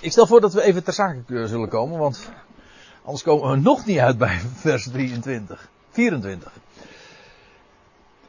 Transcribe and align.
Ik 0.00 0.12
stel 0.12 0.26
voor 0.26 0.40
dat 0.40 0.52
we 0.52 0.62
even 0.62 0.84
ter 0.84 0.92
zake 0.92 1.46
zullen 1.46 1.68
komen, 1.68 1.98
want 1.98 2.30
anders 3.04 3.22
komen 3.22 3.50
we 3.50 3.56
nog 3.56 3.86
niet 3.86 3.98
uit 3.98 4.18
bij 4.18 4.38
vers 4.54 4.88
23. 4.88 5.68
24. 5.90 6.52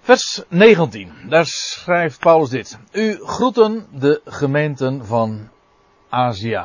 Vers 0.02 0.44
19, 0.48 1.12
daar 1.30 1.46
schrijft 1.46 2.20
Paulus 2.20 2.50
dit. 2.50 2.78
U 2.92 3.20
groeten 3.26 3.88
de 3.92 4.22
gemeenten 4.26 5.06
van 5.06 5.50
Azië. 6.10 6.62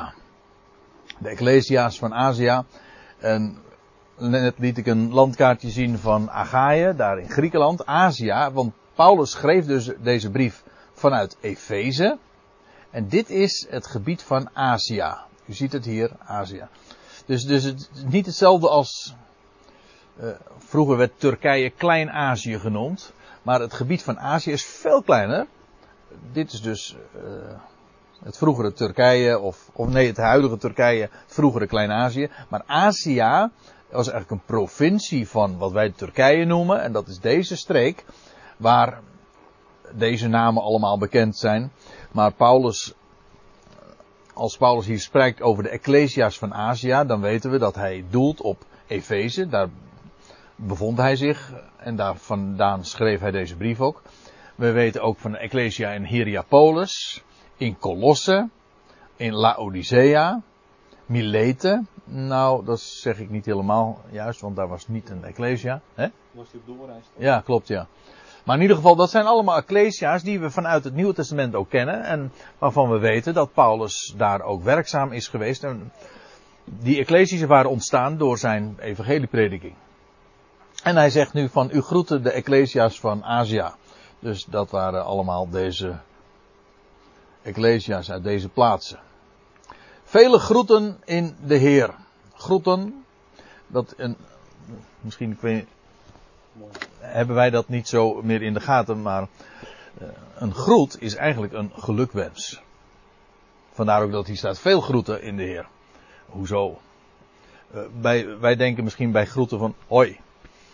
De 1.19 1.29
Ecclesia's 1.29 1.99
van 1.99 2.13
Azië. 2.13 2.63
En 3.19 3.57
net 4.17 4.53
liet 4.57 4.77
ik 4.77 4.87
een 4.87 5.13
landkaartje 5.13 5.69
zien 5.69 5.97
van 5.97 6.29
Achaïe, 6.29 6.95
daar 6.95 7.19
in 7.19 7.29
Griekenland. 7.29 7.85
Azië, 7.85 8.49
want 8.53 8.73
Paulus 8.95 9.31
schreef 9.31 9.65
dus 9.65 9.91
deze 9.99 10.31
brief 10.31 10.63
vanuit 10.93 11.37
Efeze. 11.41 12.17
En 12.91 13.07
dit 13.07 13.29
is 13.29 13.67
het 13.69 13.87
gebied 13.87 14.23
van 14.23 14.49
Azië. 14.53 15.13
U 15.45 15.53
ziet 15.53 15.71
het 15.71 15.85
hier, 15.85 16.11
Azië. 16.19 16.67
Dus, 17.25 17.45
dus 17.45 17.63
het 17.63 17.89
is 17.93 18.03
niet 18.05 18.25
hetzelfde 18.25 18.69
als. 18.69 19.15
Uh, 20.21 20.29
vroeger 20.57 20.97
werd 20.97 21.19
Turkije 21.19 21.69
Klein-Azië 21.69 22.59
genoemd. 22.59 23.13
Maar 23.41 23.59
het 23.59 23.73
gebied 23.73 24.03
van 24.03 24.19
Azië 24.19 24.51
is 24.51 24.65
veel 24.65 25.01
kleiner. 25.01 25.47
Dit 26.31 26.53
is 26.53 26.61
dus 26.61 26.95
uh, 27.15 27.21
het 28.23 28.37
vroegere 28.37 28.73
Turkije, 28.73 29.39
of, 29.39 29.69
of 29.73 29.87
nee, 29.87 30.07
het 30.07 30.17
huidige 30.17 30.57
Turkije, 30.57 31.01
het 31.01 31.33
vroegere 31.33 31.67
Klein-Azië. 31.67 32.29
Maar 32.49 32.63
Azië 32.65 33.49
was 33.91 34.09
eigenlijk 34.09 34.31
een 34.31 34.55
provincie 34.55 35.29
van 35.29 35.57
wat 35.57 35.71
wij 35.71 35.91
Turkije 35.91 36.45
noemen. 36.45 36.81
En 36.81 36.91
dat 36.91 37.07
is 37.07 37.19
deze 37.19 37.55
streek, 37.55 38.05
waar 38.57 39.01
deze 39.93 40.27
namen 40.27 40.63
allemaal 40.63 40.97
bekend 40.97 41.37
zijn. 41.37 41.71
Maar 42.11 42.33
Paulus, 42.33 42.93
als 44.33 44.57
Paulus 44.57 44.85
hier 44.85 44.99
spreekt 44.99 45.41
over 45.41 45.63
de 45.63 45.69
Ecclesia's 45.69 46.37
van 46.37 46.53
Azië, 46.53 47.03
dan 47.07 47.21
weten 47.21 47.51
we 47.51 47.57
dat 47.57 47.75
hij 47.75 48.05
doelt 48.09 48.41
op 48.41 48.65
Efeze. 48.87 49.47
Daar 49.47 49.69
bevond 50.55 50.97
hij 50.97 51.15
zich 51.15 51.51
en 51.77 51.95
daar 51.95 52.15
vandaan 52.15 52.85
schreef 52.85 53.19
hij 53.19 53.31
deze 53.31 53.55
brief 53.55 53.81
ook. 53.81 54.01
We 54.55 54.71
weten 54.71 55.01
ook 55.01 55.17
van 55.17 55.31
de 55.31 55.37
Ecclesia 55.37 55.91
in 55.91 56.05
Hierapolis, 56.05 57.23
in 57.57 57.77
Colosse, 57.79 58.49
in 59.15 59.33
Laodicea, 59.33 60.41
Milete. 61.05 61.83
Nou, 62.03 62.65
dat 62.65 62.79
zeg 62.79 63.19
ik 63.19 63.29
niet 63.29 63.45
helemaal 63.45 64.01
juist, 64.09 64.41
want 64.41 64.55
daar 64.55 64.67
was 64.67 64.87
niet 64.87 65.09
een 65.09 65.23
Ecclesia. 65.23 65.81
Hè? 65.93 66.07
Was 66.31 66.51
hij 66.51 66.59
op 66.59 66.77
doorreis? 66.77 67.05
Ja, 67.17 67.41
klopt 67.45 67.67
ja. 67.67 67.87
Maar 68.47 68.55
in 68.55 68.61
ieder 68.61 68.77
geval, 68.77 68.95
dat 68.95 69.09
zijn 69.09 69.25
allemaal 69.25 69.57
ecclesia's 69.57 70.23
die 70.23 70.39
we 70.39 70.49
vanuit 70.49 70.83
het 70.83 70.93
Nieuwe 70.93 71.13
Testament 71.13 71.55
ook 71.55 71.69
kennen. 71.69 72.03
En 72.03 72.31
waarvan 72.57 72.89
we 72.89 72.97
weten 72.97 73.33
dat 73.33 73.53
Paulus 73.53 74.13
daar 74.17 74.41
ook 74.41 74.63
werkzaam 74.63 75.11
is 75.11 75.27
geweest. 75.27 75.63
En 75.63 75.91
die 76.63 76.99
ecclesia's 76.99 77.47
waren 77.47 77.69
ontstaan 77.69 78.17
door 78.17 78.37
zijn 78.37 78.77
evangelieprediking. 78.79 79.73
En 80.83 80.95
hij 80.95 81.09
zegt 81.09 81.33
nu 81.33 81.49
van, 81.49 81.69
u 81.71 81.81
groeten 81.81 82.23
de 82.23 82.31
ecclesia's 82.31 82.99
van 82.99 83.23
Azië. 83.23 83.71
Dus 84.19 84.45
dat 84.45 84.71
waren 84.71 85.05
allemaal 85.05 85.49
deze 85.49 85.99
ecclesia's 87.41 88.11
uit 88.11 88.23
deze 88.23 88.49
plaatsen. 88.49 88.99
Vele 90.03 90.39
groeten 90.39 90.97
in 91.05 91.35
de 91.45 91.55
Heer. 91.55 91.95
Groeten, 92.33 93.05
dat 93.67 93.93
een, 93.97 94.17
misschien, 95.01 95.31
ik 95.31 95.41
weet, 95.41 95.67
hebben 96.99 97.35
wij 97.35 97.49
dat 97.49 97.67
niet 97.67 97.87
zo 97.87 98.21
meer 98.21 98.41
in 98.41 98.53
de 98.53 98.59
gaten, 98.59 99.01
maar 99.01 99.27
uh, 100.01 100.07
een 100.35 100.53
groet 100.53 101.01
is 101.01 101.15
eigenlijk 101.15 101.53
een 101.53 101.71
gelukwens. 101.75 102.61
Vandaar 103.71 104.03
ook 104.03 104.11
dat 104.11 104.27
hier 104.27 104.37
staat 104.37 104.59
veel 104.59 104.81
groeten 104.81 105.21
in 105.21 105.37
de 105.37 105.43
Heer. 105.43 105.67
Hoezo? 106.25 106.79
Bij, 108.01 108.37
wij 108.37 108.55
denken 108.55 108.83
misschien 108.83 109.11
bij 109.11 109.25
groeten 109.25 109.59
van 109.59 109.75
hoi. 109.87 110.19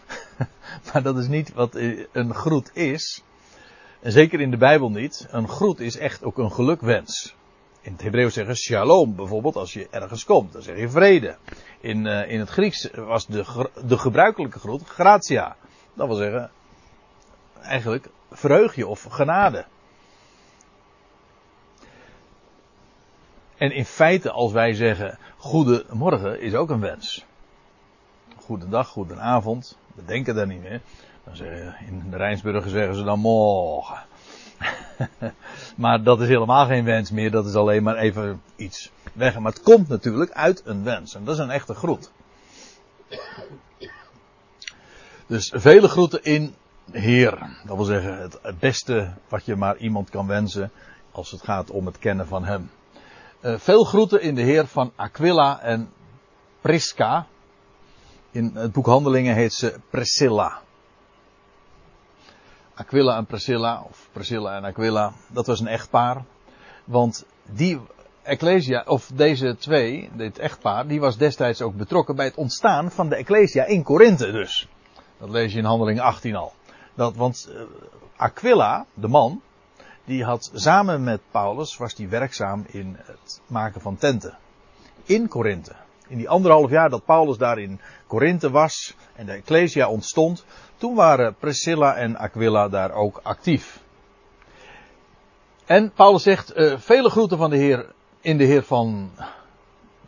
maar 0.94 1.04
dat 1.04 1.18
is 1.18 1.28
niet 1.28 1.54
wat 1.54 1.76
een 2.12 2.34
groet 2.34 2.70
is. 2.74 3.24
En 4.00 4.12
zeker 4.12 4.42
in 4.42 4.52
de 4.52 4.58
Bijbel 4.58 4.92
niet. 4.92 5.28
Een 5.30 5.48
groet 5.48 5.80
is 5.80 5.98
echt 5.98 6.24
ook 6.24 6.38
een 6.38 6.52
gelukwens. 6.52 7.36
In 7.82 7.92
het 7.92 8.02
Hebreeuws 8.02 8.34
zeggen 8.34 8.56
shalom 8.56 9.16
bijvoorbeeld 9.16 9.56
als 9.56 9.74
je 9.74 9.88
ergens 9.92 10.26
komt. 10.26 10.54
Dan 10.54 10.62
zeg 10.62 10.78
je 10.78 10.90
vrede. 10.90 11.38
In, 11.80 12.06
in 12.06 12.40
het 12.40 12.50
Grieks 12.50 12.90
was 12.92 13.26
de, 13.26 13.70
de 13.86 13.98
gebruikelijke 13.98 14.60
groet 14.60 14.84
gratia. 14.84 15.56
Dat 15.94 16.08
wil 16.08 16.16
zeggen, 16.16 16.52
eigenlijk 17.62 18.10
vreugde 18.32 18.88
of 18.88 19.04
genade. 19.04 19.66
En 23.58 23.72
in 23.72 23.86
feite, 23.86 24.32
als 24.32 24.52
wij 24.52 24.74
zeggen 24.74 25.18
goedemorgen, 25.38 26.42
is 26.42 26.54
ook 26.54 26.70
een 26.70 26.80
wens. 26.80 27.26
Goedendag, 28.36 28.88
goedenavond. 28.88 29.78
We 29.96 30.06
denken 30.06 30.36
daar 30.36 30.48
niet 30.48 30.62
meer. 30.62 30.82
Dan 31.24 31.36
zeggen, 31.36 31.76
in 31.88 32.10
de 32.10 32.18
Rijnsburger 32.18 32.70
zeggen 32.70 32.96
ze 32.96 33.04
dan 33.04 33.20
morgen. 33.20 34.04
maar 35.76 36.04
dat 36.04 36.22
is 36.22 36.28
helemaal 36.28 36.66
geen 36.66 36.84
wens 36.84 37.12
meer. 37.12 37.32
Dat 37.32 37.46
is 37.46 37.56
alleen 37.56 37.84
maar 37.84 37.98
even 37.98 38.42
iets 38.56 38.92
weg. 39.14 39.40
Maar 39.40 39.52
het 39.52 39.62
komt 39.62 39.88
natuurlijk 39.88 40.32
uit 40.32 40.62
een 40.66 40.84
wens. 40.84 41.16
En 41.16 41.24
dat 41.24 41.34
is 41.34 41.40
een 41.40 41.50
echte 41.50 41.74
groet. 41.74 42.12
Dus 45.28 45.52
vele 45.56 45.88
groeten 45.88 46.24
in 46.24 46.56
Heer. 46.92 47.58
Dat 47.66 47.76
wil 47.76 47.86
zeggen 47.86 48.22
het 48.42 48.60
beste 48.60 49.14
wat 49.28 49.46
je 49.46 49.56
maar 49.56 49.78
iemand 49.78 50.10
kan 50.10 50.28
wensen 50.28 50.72
als 51.12 51.32
het 51.32 51.42
gaat 51.42 51.70
om 51.72 51.86
het 51.86 52.00
kennen 52.00 52.28
van 52.28 52.46
Hem. 52.46 52.72
Uh, 53.42 53.58
veel 53.58 53.84
groeten 53.84 54.22
in 54.22 54.36
de 54.36 54.42
Heer 54.42 54.68
van 54.68 54.92
Aquila 54.96 55.60
en 55.62 55.90
Prisca. 56.62 57.26
In 58.32 58.52
het 58.54 58.72
boek 58.72 58.86
Handelingen 58.86 59.36
heet 59.36 59.54
ze 59.54 59.80
Priscilla. 59.90 60.62
Aquila 62.74 63.18
en 63.18 63.26
Priscilla, 63.26 63.82
of 63.90 64.10
Priscilla 64.12 64.56
en 64.56 64.64
Aquila, 64.64 65.14
dat 65.28 65.48
was 65.48 65.60
een 65.60 65.68
echtpaar. 65.68 66.24
Want 66.86 67.26
die 67.46 67.80
Ecclesia, 68.24 68.84
of 68.88 69.12
deze 69.14 69.56
twee, 69.56 70.10
dit 70.14 70.40
echtpaar, 70.40 70.88
die 70.88 71.00
was 71.00 71.18
destijds 71.18 71.62
ook 71.62 71.76
betrokken 71.76 72.16
bij 72.16 72.26
het 72.26 72.36
ontstaan 72.36 72.92
van 72.92 73.10
de 73.10 73.16
Ecclesia 73.16 73.66
in 73.66 73.84
Korinthe 73.84 74.32
dus. 74.32 74.68
Dat 75.24 75.32
lees 75.32 75.54
je 75.54 75.58
in 75.58 75.66
handeling 75.66 76.00
18 76.00 76.36
al. 76.36 76.54
Dat, 76.94 77.16
want 77.16 77.50
uh, 77.50 77.62
Aquila, 78.16 78.86
de 78.94 79.08
man, 79.08 79.42
die 80.06 80.24
had 80.24 80.52
samen 80.54 81.04
met 81.04 81.22
Paulus, 81.32 81.78
was 81.78 81.96
die 81.96 82.08
werkzaam 82.08 82.66
in 82.68 82.98
het 83.00 83.42
maken 83.48 83.82
van 83.82 83.98
tenten. 83.98 84.38
In 85.04 85.28
Korinthe. 85.28 85.76
In 86.08 86.18
die 86.18 86.30
anderhalf 86.30 86.70
jaar 86.70 86.90
dat 86.90 87.06
Paulus 87.06 87.38
daar 87.38 87.58
in 87.58 87.80
Korinthe 88.08 88.50
was 88.50 88.96
en 89.16 89.26
de 89.26 89.32
Ecclesia 89.32 89.90
ontstond, 89.90 90.46
toen 90.78 90.96
waren 90.96 91.36
Priscilla 91.36 91.96
en 91.96 92.18
Aquila 92.18 92.70
daar 92.70 92.92
ook 92.92 93.20
actief. 93.24 93.80
En 95.66 95.92
Paulus 95.92 96.24
zegt, 96.24 96.58
uh, 96.58 96.78
vele 96.78 97.10
groeten 97.10 97.38
van 97.38 97.50
de 97.50 97.58
Heer 97.58 97.92
in 98.22 98.38
de 98.38 98.44
Heer 98.44 98.64
van, 98.64 99.12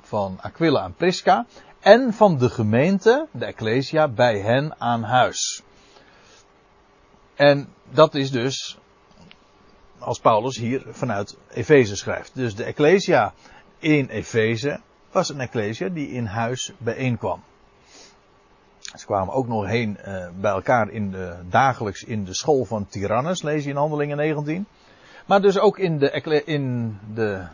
van 0.01 0.37
Aquila 0.41 0.83
en 0.83 0.93
Prisca 0.93 1.45
en 1.85 2.13
van 2.13 2.37
de 2.37 2.49
gemeente, 2.49 3.27
de 3.31 3.45
Ecclesia, 3.45 4.07
bij 4.07 4.39
hen 4.39 4.75
aan 4.77 5.03
huis. 5.03 5.63
En 7.35 7.67
dat 7.89 8.15
is 8.15 8.31
dus, 8.31 8.77
als 9.99 10.19
Paulus 10.19 10.57
hier 10.57 10.85
vanuit 10.89 11.37
Efeze 11.49 11.95
schrijft. 11.95 12.35
Dus 12.35 12.55
de 12.55 12.63
Ecclesia 12.63 13.33
in 13.79 14.07
Efeze 14.07 14.79
was 15.11 15.29
een 15.29 15.39
Ecclesia 15.39 15.89
die 15.89 16.09
in 16.09 16.25
huis 16.25 16.71
bijeenkwam. 16.77 17.43
Ze 18.79 19.05
kwamen 19.05 19.33
ook 19.33 19.47
nog 19.47 19.65
heen 19.65 19.97
uh, 20.07 20.27
bij 20.39 20.51
elkaar 20.51 20.89
in 20.89 21.11
de, 21.11 21.35
dagelijks 21.49 22.03
in 22.03 22.23
de 22.23 22.33
school 22.33 22.65
van 22.65 22.87
Tyrannus, 22.87 23.41
lees 23.41 23.63
je 23.63 23.69
in 23.69 23.75
Handelingen 23.75 24.17
19. 24.17 24.65
Maar 25.25 25.41
dus 25.41 25.59
ook 25.59 25.77
in, 25.77 25.97
de, 25.97 26.43
in, 26.45 26.97
de, 27.13 27.47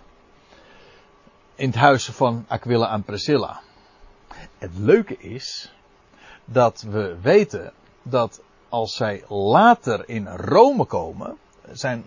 in 1.55 1.67
het 1.67 1.75
huis 1.75 2.05
van 2.05 2.45
Aquila 2.47 2.91
en 2.91 3.03
Priscilla. 3.03 3.61
Het 4.57 4.77
leuke 4.77 5.17
is 5.17 5.73
dat 6.45 6.81
we 6.81 7.17
weten 7.21 7.73
dat 8.01 8.41
als 8.69 8.95
zij 8.95 9.23
later 9.27 10.09
in 10.09 10.27
Rome 10.27 10.85
komen, 10.85 11.37
zijn, 11.71 12.05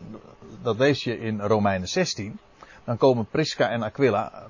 dat 0.63 0.79
lees 0.79 1.05
je 1.05 1.19
in 1.19 1.41
Romeinen 1.41 1.89
16, 1.89 2.39
dan 2.85 2.97
komen 2.97 3.27
Prisca 3.31 3.69
en 3.69 3.83
Aquila, 3.83 4.47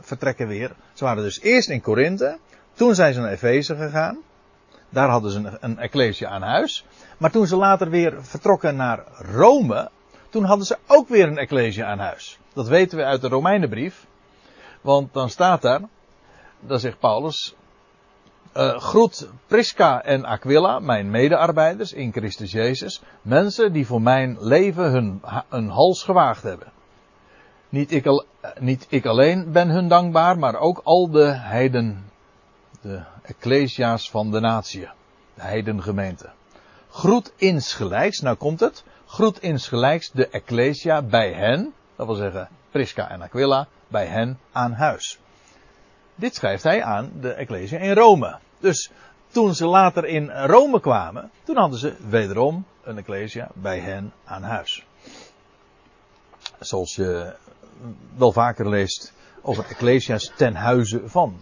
vertrekken 0.00 0.48
weer. 0.48 0.72
Ze 0.92 1.04
waren 1.04 1.22
dus 1.22 1.40
eerst 1.40 1.68
in 1.68 1.80
Korinthe, 1.80 2.38
toen 2.72 2.94
zijn 2.94 3.14
ze 3.14 3.20
naar 3.20 3.30
Efeze 3.30 3.76
gegaan. 3.76 4.18
Daar 4.88 5.08
hadden 5.08 5.30
ze 5.30 5.38
een, 5.38 5.56
een 5.60 5.78
ecclesia 5.78 6.28
aan 6.28 6.42
huis. 6.42 6.84
Maar 7.18 7.30
toen 7.30 7.46
ze 7.46 7.56
later 7.56 7.90
weer 7.90 8.24
vertrokken 8.24 8.76
naar 8.76 9.04
Rome, 9.18 9.90
toen 10.28 10.44
hadden 10.44 10.66
ze 10.66 10.78
ook 10.86 11.08
weer 11.08 11.26
een 11.26 11.38
ecclesia 11.38 11.86
aan 11.86 11.98
huis. 11.98 12.38
Dat 12.52 12.68
weten 12.68 12.98
we 12.98 13.04
uit 13.04 13.20
de 13.20 13.28
Romeinenbrief. 13.28 14.06
Want 14.80 15.12
dan 15.12 15.30
staat 15.30 15.62
daar, 15.62 15.80
dan 16.66 16.78
zegt 16.78 16.98
Paulus, 16.98 17.54
uh, 18.56 18.78
groet 18.78 19.28
Prisca 19.46 20.02
en 20.02 20.24
Aquila, 20.24 20.78
mijn 20.78 21.10
medearbeiders 21.10 21.92
in 21.92 22.12
Christus 22.12 22.52
Jezus, 22.52 23.02
mensen 23.22 23.72
die 23.72 23.86
voor 23.86 24.02
mijn 24.02 24.36
leven 24.40 24.90
hun, 24.90 25.22
hun 25.48 25.68
hals 25.68 26.02
gewaagd 26.02 26.42
hebben. 26.42 26.72
Niet 27.68 27.92
ik, 27.92 28.06
eh, 28.06 28.20
niet 28.58 28.86
ik 28.88 29.06
alleen 29.06 29.52
ben 29.52 29.68
hun 29.68 29.88
dankbaar, 29.88 30.38
maar 30.38 30.56
ook 30.56 30.80
al 30.84 31.10
de 31.10 31.24
heiden, 31.24 32.10
de 32.80 33.02
ecclesia's 33.22 34.10
van 34.10 34.30
de 34.30 34.40
natie, 34.40 34.88
de 35.34 35.42
heidengemeente. 35.42 36.30
Groet 36.90 37.32
insgelijks, 37.36 38.20
nou 38.20 38.36
komt 38.36 38.60
het, 38.60 38.84
groet 39.06 39.40
insgelijks 39.40 40.10
de 40.10 40.28
ecclesia 40.28 41.02
bij 41.02 41.32
hen, 41.32 41.72
dat 41.96 42.06
wil 42.06 42.14
zeggen 42.14 42.48
Prisca 42.70 43.10
en 43.10 43.22
Aquila, 43.22 43.66
bij 43.88 44.06
hen 44.06 44.38
aan 44.52 44.72
huis. 44.72 45.18
Dit 46.14 46.34
schrijft 46.34 46.62
hij 46.62 46.82
aan 46.82 47.12
de 47.20 47.32
ecclesia 47.32 47.78
in 47.78 47.92
Rome. 47.92 48.38
Dus 48.58 48.90
toen 49.28 49.54
ze 49.54 49.66
later 49.66 50.04
in 50.04 50.30
Rome 50.30 50.80
kwamen, 50.80 51.30
toen 51.44 51.56
hadden 51.56 51.78
ze 51.78 51.94
wederom 52.08 52.66
een 52.82 52.98
ecclesia 52.98 53.48
bij 53.54 53.78
hen 53.78 54.12
aan 54.24 54.42
huis. 54.42 54.86
Zoals 56.58 56.94
je 56.94 57.34
wel 58.16 58.32
vaker 58.32 58.68
leest 58.68 59.12
over 59.42 59.64
ecclesia's 59.68 60.32
ten 60.36 60.54
huize 60.54 61.02
van. 61.04 61.40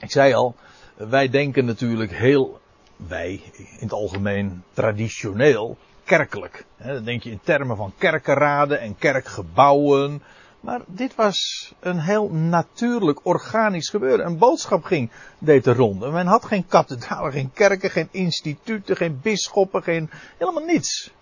Ik 0.00 0.10
zei 0.10 0.34
al, 0.34 0.54
wij 0.96 1.28
denken 1.28 1.64
natuurlijk 1.64 2.12
heel, 2.12 2.60
wij 2.96 3.42
in 3.54 3.78
het 3.78 3.92
algemeen 3.92 4.62
traditioneel, 4.72 5.76
kerkelijk. 6.04 6.64
Dan 6.76 7.04
denk 7.04 7.22
je 7.22 7.30
in 7.30 7.40
termen 7.42 7.76
van 7.76 7.92
kerkenraden 7.98 8.80
en 8.80 8.96
kerkgebouwen. 8.96 10.22
Maar 10.60 10.80
dit 10.86 11.14
was 11.14 11.72
een 11.80 11.98
heel 11.98 12.28
natuurlijk, 12.28 13.20
organisch 13.22 13.88
gebeuren. 13.88 14.26
Een 14.26 14.38
boodschap 14.38 14.84
ging, 14.84 15.10
deed 15.38 15.64
de 15.64 15.72
ronde. 15.72 16.10
Men 16.10 16.26
had 16.26 16.44
geen 16.44 16.66
kathedralen, 16.66 17.32
geen 17.32 17.52
kerken, 17.52 17.90
geen 17.90 18.08
instituten, 18.10 18.96
geen 18.96 19.20
bisschoppen, 19.22 19.82
geen, 19.82 20.10
helemaal 20.38 20.64
niets. 20.64 21.12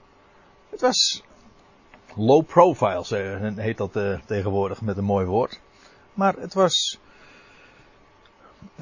Het 0.70 0.81
was 0.81 1.23
low 2.14 2.46
profile, 2.46 3.52
heet 3.56 3.76
dat 3.76 3.96
uh, 3.96 4.19
tegenwoordig 4.25 4.81
met 4.81 4.96
een 4.96 5.05
mooi 5.05 5.26
woord. 5.26 5.61
Maar 6.14 6.35
het 6.35 6.55
was 6.55 6.99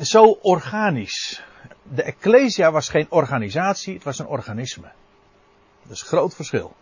zo 0.01 0.25
organisch. 0.43 1.43
De 1.83 2.03
Ecclesia 2.03 2.73
was 2.73 2.89
geen 2.89 3.07
organisatie, 3.09 3.95
het 3.95 4.05
was 4.05 4.19
een 4.19 4.27
organisme. 4.27 4.93
Dat 5.83 5.93
is 5.93 6.01
een 6.01 6.07
groot 6.07 6.35
verschil. 6.35 6.75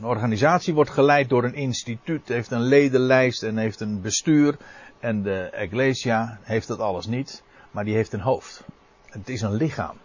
Een 0.00 0.06
organisatie 0.06 0.74
wordt 0.74 0.90
geleid 0.90 1.28
door 1.28 1.44
een 1.44 1.54
instituut, 1.54 2.28
heeft 2.28 2.50
een 2.50 2.62
ledenlijst 2.62 3.42
en 3.42 3.56
heeft 3.56 3.80
een 3.80 4.00
bestuur. 4.00 4.56
En 4.98 5.22
de 5.22 5.40
Ecclesia 5.40 6.38
heeft 6.42 6.68
dat 6.68 6.78
alles 6.78 7.06
niet, 7.06 7.42
maar 7.70 7.84
die 7.84 7.94
heeft 7.94 8.12
een 8.12 8.20
hoofd. 8.20 8.64
Het 9.06 9.28
is 9.28 9.40
een 9.40 9.54
lichaam. 9.54 9.96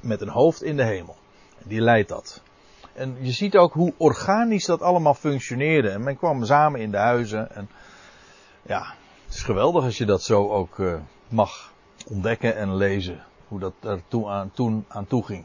Met 0.00 0.20
een 0.20 0.28
hoofd 0.28 0.62
in 0.62 0.76
de 0.76 0.84
hemel. 0.84 1.16
Die 1.64 1.80
leidt 1.80 2.08
dat. 2.08 2.42
En 2.92 3.16
je 3.20 3.32
ziet 3.32 3.56
ook 3.56 3.72
hoe 3.72 3.92
organisch 3.96 4.64
dat 4.64 4.82
allemaal 4.82 5.14
functioneerde. 5.14 5.88
En 5.88 6.02
men 6.02 6.16
kwam 6.16 6.44
samen 6.44 6.80
in 6.80 6.90
de 6.90 6.96
huizen. 6.96 7.54
En 7.54 7.68
ja, 8.62 8.94
het 9.24 9.34
is 9.34 9.42
geweldig 9.42 9.84
als 9.84 9.98
je 9.98 10.06
dat 10.06 10.22
zo 10.22 10.48
ook 10.48 10.78
uh, 10.78 10.94
mag 11.28 11.72
ontdekken 12.08 12.56
en 12.56 12.76
lezen. 12.76 13.24
Hoe 13.48 13.60
dat 13.60 13.74
er 13.80 14.00
aan, 14.26 14.50
toen 14.54 14.84
aan 14.88 15.06
toe 15.06 15.24
ging. 15.24 15.44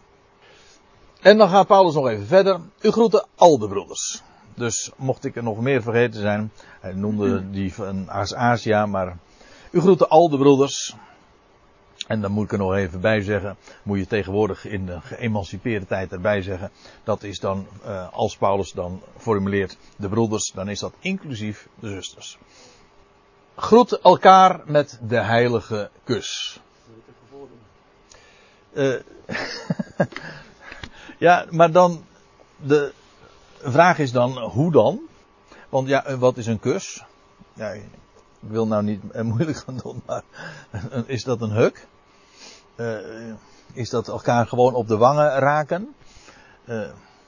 En 1.21 1.37
dan 1.37 1.49
gaat 1.49 1.67
Paulus 1.67 1.93
nog 1.93 2.07
even 2.07 2.27
verder. 2.27 2.59
U 2.81 2.91
groeten 2.91 3.25
al 3.35 3.57
de 3.57 3.67
broeders. 3.67 4.21
Dus 4.55 4.91
mocht 4.97 5.25
ik 5.25 5.35
er 5.35 5.43
nog 5.43 5.59
meer 5.59 5.81
vergeten 5.81 6.21
zijn. 6.21 6.51
Hij 6.79 6.93
noemde 6.93 7.49
die 7.49 7.73
van 7.73 8.11
Azië, 8.35 8.85
maar 8.87 9.17
u 9.71 9.79
groeten 9.79 10.09
al 10.09 10.29
de 10.29 10.37
broeders. 10.37 10.95
En 12.07 12.21
dan 12.21 12.31
moet 12.31 12.43
ik 12.43 12.51
er 12.51 12.57
nog 12.57 12.75
even 12.75 13.01
bij 13.01 13.21
zeggen, 13.21 13.57
moet 13.83 13.97
je 13.97 14.07
tegenwoordig 14.07 14.65
in 14.65 14.85
de 14.85 15.01
geëmancipeerde 15.01 15.85
tijd 15.85 16.11
erbij 16.11 16.41
zeggen, 16.41 16.71
dat 17.03 17.23
is 17.23 17.39
dan, 17.39 17.67
uh, 17.85 18.13
als 18.13 18.37
Paulus 18.37 18.71
dan 18.71 19.01
formuleert 19.17 19.77
de 19.95 20.09
broeders, 20.09 20.51
dan 20.55 20.69
is 20.69 20.79
dat 20.79 20.93
inclusief 20.99 21.67
de 21.79 21.89
zusters. 21.89 22.37
Groet 23.55 23.99
elkaar 23.99 24.61
met 24.65 24.99
de 25.07 25.19
heilige 25.19 25.89
kus. 26.03 26.59
Uh, 28.73 28.99
ja, 31.21 31.45
maar 31.49 31.71
dan, 31.71 32.03
de 32.57 32.93
vraag 33.61 33.99
is 33.99 34.11
dan, 34.11 34.37
hoe 34.37 34.71
dan? 34.71 34.99
Want 35.69 35.87
ja, 35.87 36.17
wat 36.17 36.37
is 36.37 36.45
een 36.45 36.59
kus? 36.59 37.03
Ja, 37.53 37.69
ik 37.69 37.83
wil 38.39 38.67
nou 38.67 38.83
niet 38.83 39.01
moeilijk 39.23 39.57
gaan 39.57 39.79
doen, 39.83 40.01
maar 40.05 40.23
is 41.05 41.23
dat 41.23 41.41
een 41.41 41.51
huk? 41.51 41.87
Is 43.73 43.89
dat 43.89 44.07
elkaar 44.07 44.47
gewoon 44.47 44.73
op 44.73 44.87
de 44.87 44.97
wangen 44.97 45.29
raken? 45.29 45.95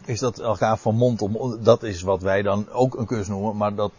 Is 0.05 0.19
dat 0.19 0.39
elkaar 0.39 0.77
van 0.77 0.95
mond 0.95 1.21
om 1.21 1.63
Dat 1.63 1.83
is 1.83 2.01
wat 2.01 2.21
wij 2.21 2.41
dan 2.41 2.69
ook 2.69 2.95
een 2.95 3.05
kus 3.05 3.27
noemen, 3.27 3.57
maar 3.57 3.75
dat, 3.75 3.91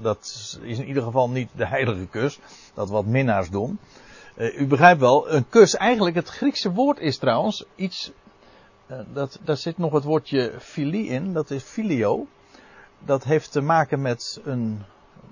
dat 0.00 0.18
is 0.62 0.78
in 0.78 0.86
ieder 0.86 1.02
geval 1.02 1.30
niet 1.30 1.48
de 1.56 1.66
heilige 1.66 2.06
kus. 2.06 2.38
Dat 2.74 2.90
wat 2.90 3.06
minnaars 3.06 3.50
doen. 3.50 3.78
U 4.36 4.66
begrijpt 4.66 5.00
wel, 5.00 5.30
een 5.30 5.48
kus, 5.48 5.76
eigenlijk 5.76 6.16
het 6.16 6.28
Griekse 6.28 6.72
woord 6.72 6.98
is 6.98 7.18
trouwens 7.18 7.64
iets. 7.74 8.12
Dat, 9.12 9.38
daar 9.42 9.56
zit 9.56 9.78
nog 9.78 9.92
het 9.92 10.04
woordje 10.04 10.52
filie 10.60 11.08
in, 11.08 11.32
dat 11.32 11.50
is 11.50 11.62
filio. 11.62 12.26
Dat 12.98 13.24
heeft 13.24 13.52
te 13.52 13.60
maken 13.60 14.02
met 14.02 14.40
een, 14.44 14.82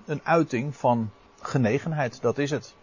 een 0.07 0.21
uiting 0.25 0.77
van 0.77 1.11
genegenheid, 1.41 2.21
dat 2.21 2.39
is 2.39 2.51
het. 2.51 2.75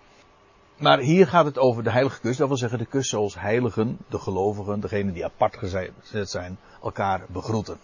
Maar 0.78 1.00
hier 1.00 1.28
gaat 1.28 1.46
het 1.46 1.58
over 1.58 1.84
de 1.84 1.92
heilige 1.92 2.19
kus. 2.19 2.38
Dat 2.38 2.48
wil 2.48 2.58
zeggen 2.58 2.80
de 2.80 2.86
kus 2.86 3.10
zoals 3.10 3.40
heiligen, 3.40 3.98
de 4.10 4.19
gelovigen, 4.19 4.80
degenen 4.80 5.14
die 5.14 5.25
apart 5.25 5.58
gezet 5.58 6.30
zijn, 6.30 6.58
elkaar 6.84 7.22
begroeten. 7.28 7.78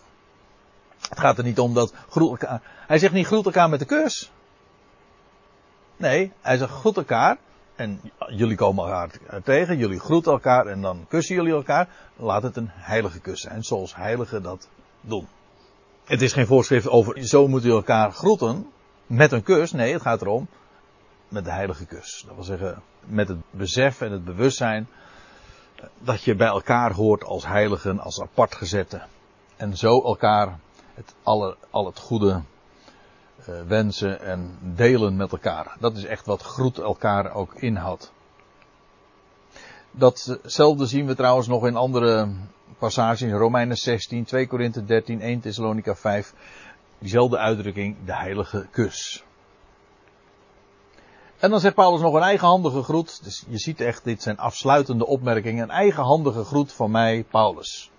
Het 1.10 1.20
gaat 1.20 1.38
er 1.38 1.44
niet 1.44 1.60
om 1.60 1.74
dat 1.74 1.94
elkaar. 2.16 2.62
Hij 2.88 2.98
zegt 2.98 3.14
niet 3.14 3.26
groet 3.26 3.46
elkaar 3.46 3.70
met 3.70 3.80
de 3.80 3.86
kus. 3.86 4.32
Nee, 5.98 6.32
hij 6.42 6.58
zegt 6.58 6.72
groet 6.72 6.98
elkaar. 6.98 7.38
En 7.76 8.02
jullie 8.28 8.56
komen 8.56 8.86
elkaar 8.86 9.12
tegen, 9.44 9.78
jullie 9.78 10.00
groeten 10.00 10.32
elkaar 10.32 10.68
en 10.68 10.82
dan 10.82 11.06
kussen 11.08 11.36
jullie 11.36 11.54
elkaar. 11.54 11.90
Laat 12.16 12.44
het 12.44 12.58
een 12.58 12.70
heilige 12.72 13.20
kus 13.20 13.42
zijn, 13.42 13.64
zoals 13.64 13.96
heiligen 13.96 14.44
dat 14.44 14.68
doen. 15.02 15.28
Het 16.04 16.22
is 16.22 16.34
geen 16.34 16.48
voorschrift 16.48 16.88
over 16.88 17.24
zo 17.28 17.48
moeten 17.48 17.70
jullie 17.70 17.86
elkaar 17.86 18.12
groeten 18.12 18.68
met 19.08 19.32
een 19.32 19.44
kus. 19.44 19.72
Nee, 19.72 19.94
het 19.94 20.02
gaat 20.02 20.22
erom 20.22 20.48
met 21.28 21.46
de 21.46 21.52
heilige 21.52 21.86
kus. 21.86 22.24
Dat 22.28 22.36
wil 22.36 22.44
zeggen, 22.44 22.82
met 23.00 23.28
het 23.28 23.38
besef 23.52 24.02
en 24.02 24.12
het 24.12 24.26
bewustzijn 24.26 24.88
dat 26.00 26.24
je 26.24 26.36
bij 26.36 26.48
elkaar 26.48 26.92
hoort 26.92 27.24
als 27.24 27.46
heiligen, 27.46 28.00
als 28.00 28.22
apart 28.22 28.56
gezette. 28.56 29.02
En 29.56 29.78
zo 29.78 30.02
elkaar 30.02 30.60
het, 30.94 31.16
alle, 31.24 31.58
al 31.70 31.86
het 31.86 32.00
goede 32.00 32.42
wensen 33.68 34.22
en 34.22 34.58
delen 34.62 35.16
met 35.16 35.32
elkaar. 35.32 35.76
Dat 35.80 35.98
is 35.98 36.06
echt 36.06 36.26
wat 36.26 36.42
groet 36.42 36.78
elkaar 36.78 37.34
ook 37.34 37.54
inhoudt. 37.56 38.12
Datzelfde 39.92 40.86
zien 40.86 41.06
we 41.06 41.16
trouwens 41.16 41.48
nog 41.48 41.66
in 41.68 41.76
andere 41.76 42.30
passages 42.78 43.22
in 43.22 43.34
Romeinen 43.34 43.78
16, 43.78 44.24
2 44.26 44.48
Korinthe 44.48 44.86
13, 44.86 45.22
1 45.22 45.40
Thessalonica 45.40 45.96
5. 45.96 46.34
Diezelfde 47.00 47.38
uitdrukking, 47.38 47.96
de 48.06 48.16
heilige 48.16 48.68
kus. 48.72 49.24
En 51.40 51.50
dan 51.50 51.60
zegt 51.60 51.76
Paulus 51.76 52.02
nog 52.02 52.14
een 52.14 52.22
eigenhandige 52.22 52.84
groet. 52.84 53.24
Dus 53.24 53.46
je 53.48 53.58
ziet 53.58 53.82
echt, 53.82 54.04
dit 54.04 54.22
zijn 54.22 54.38
afsluitende 54.38 55.06
opmerkingen. 55.06 55.64
Een 55.64 55.70
eigenhandige 55.70 56.44
groet 56.44 56.74
van 56.74 56.92
mij, 56.92 57.26
Paulus. 57.30 57.92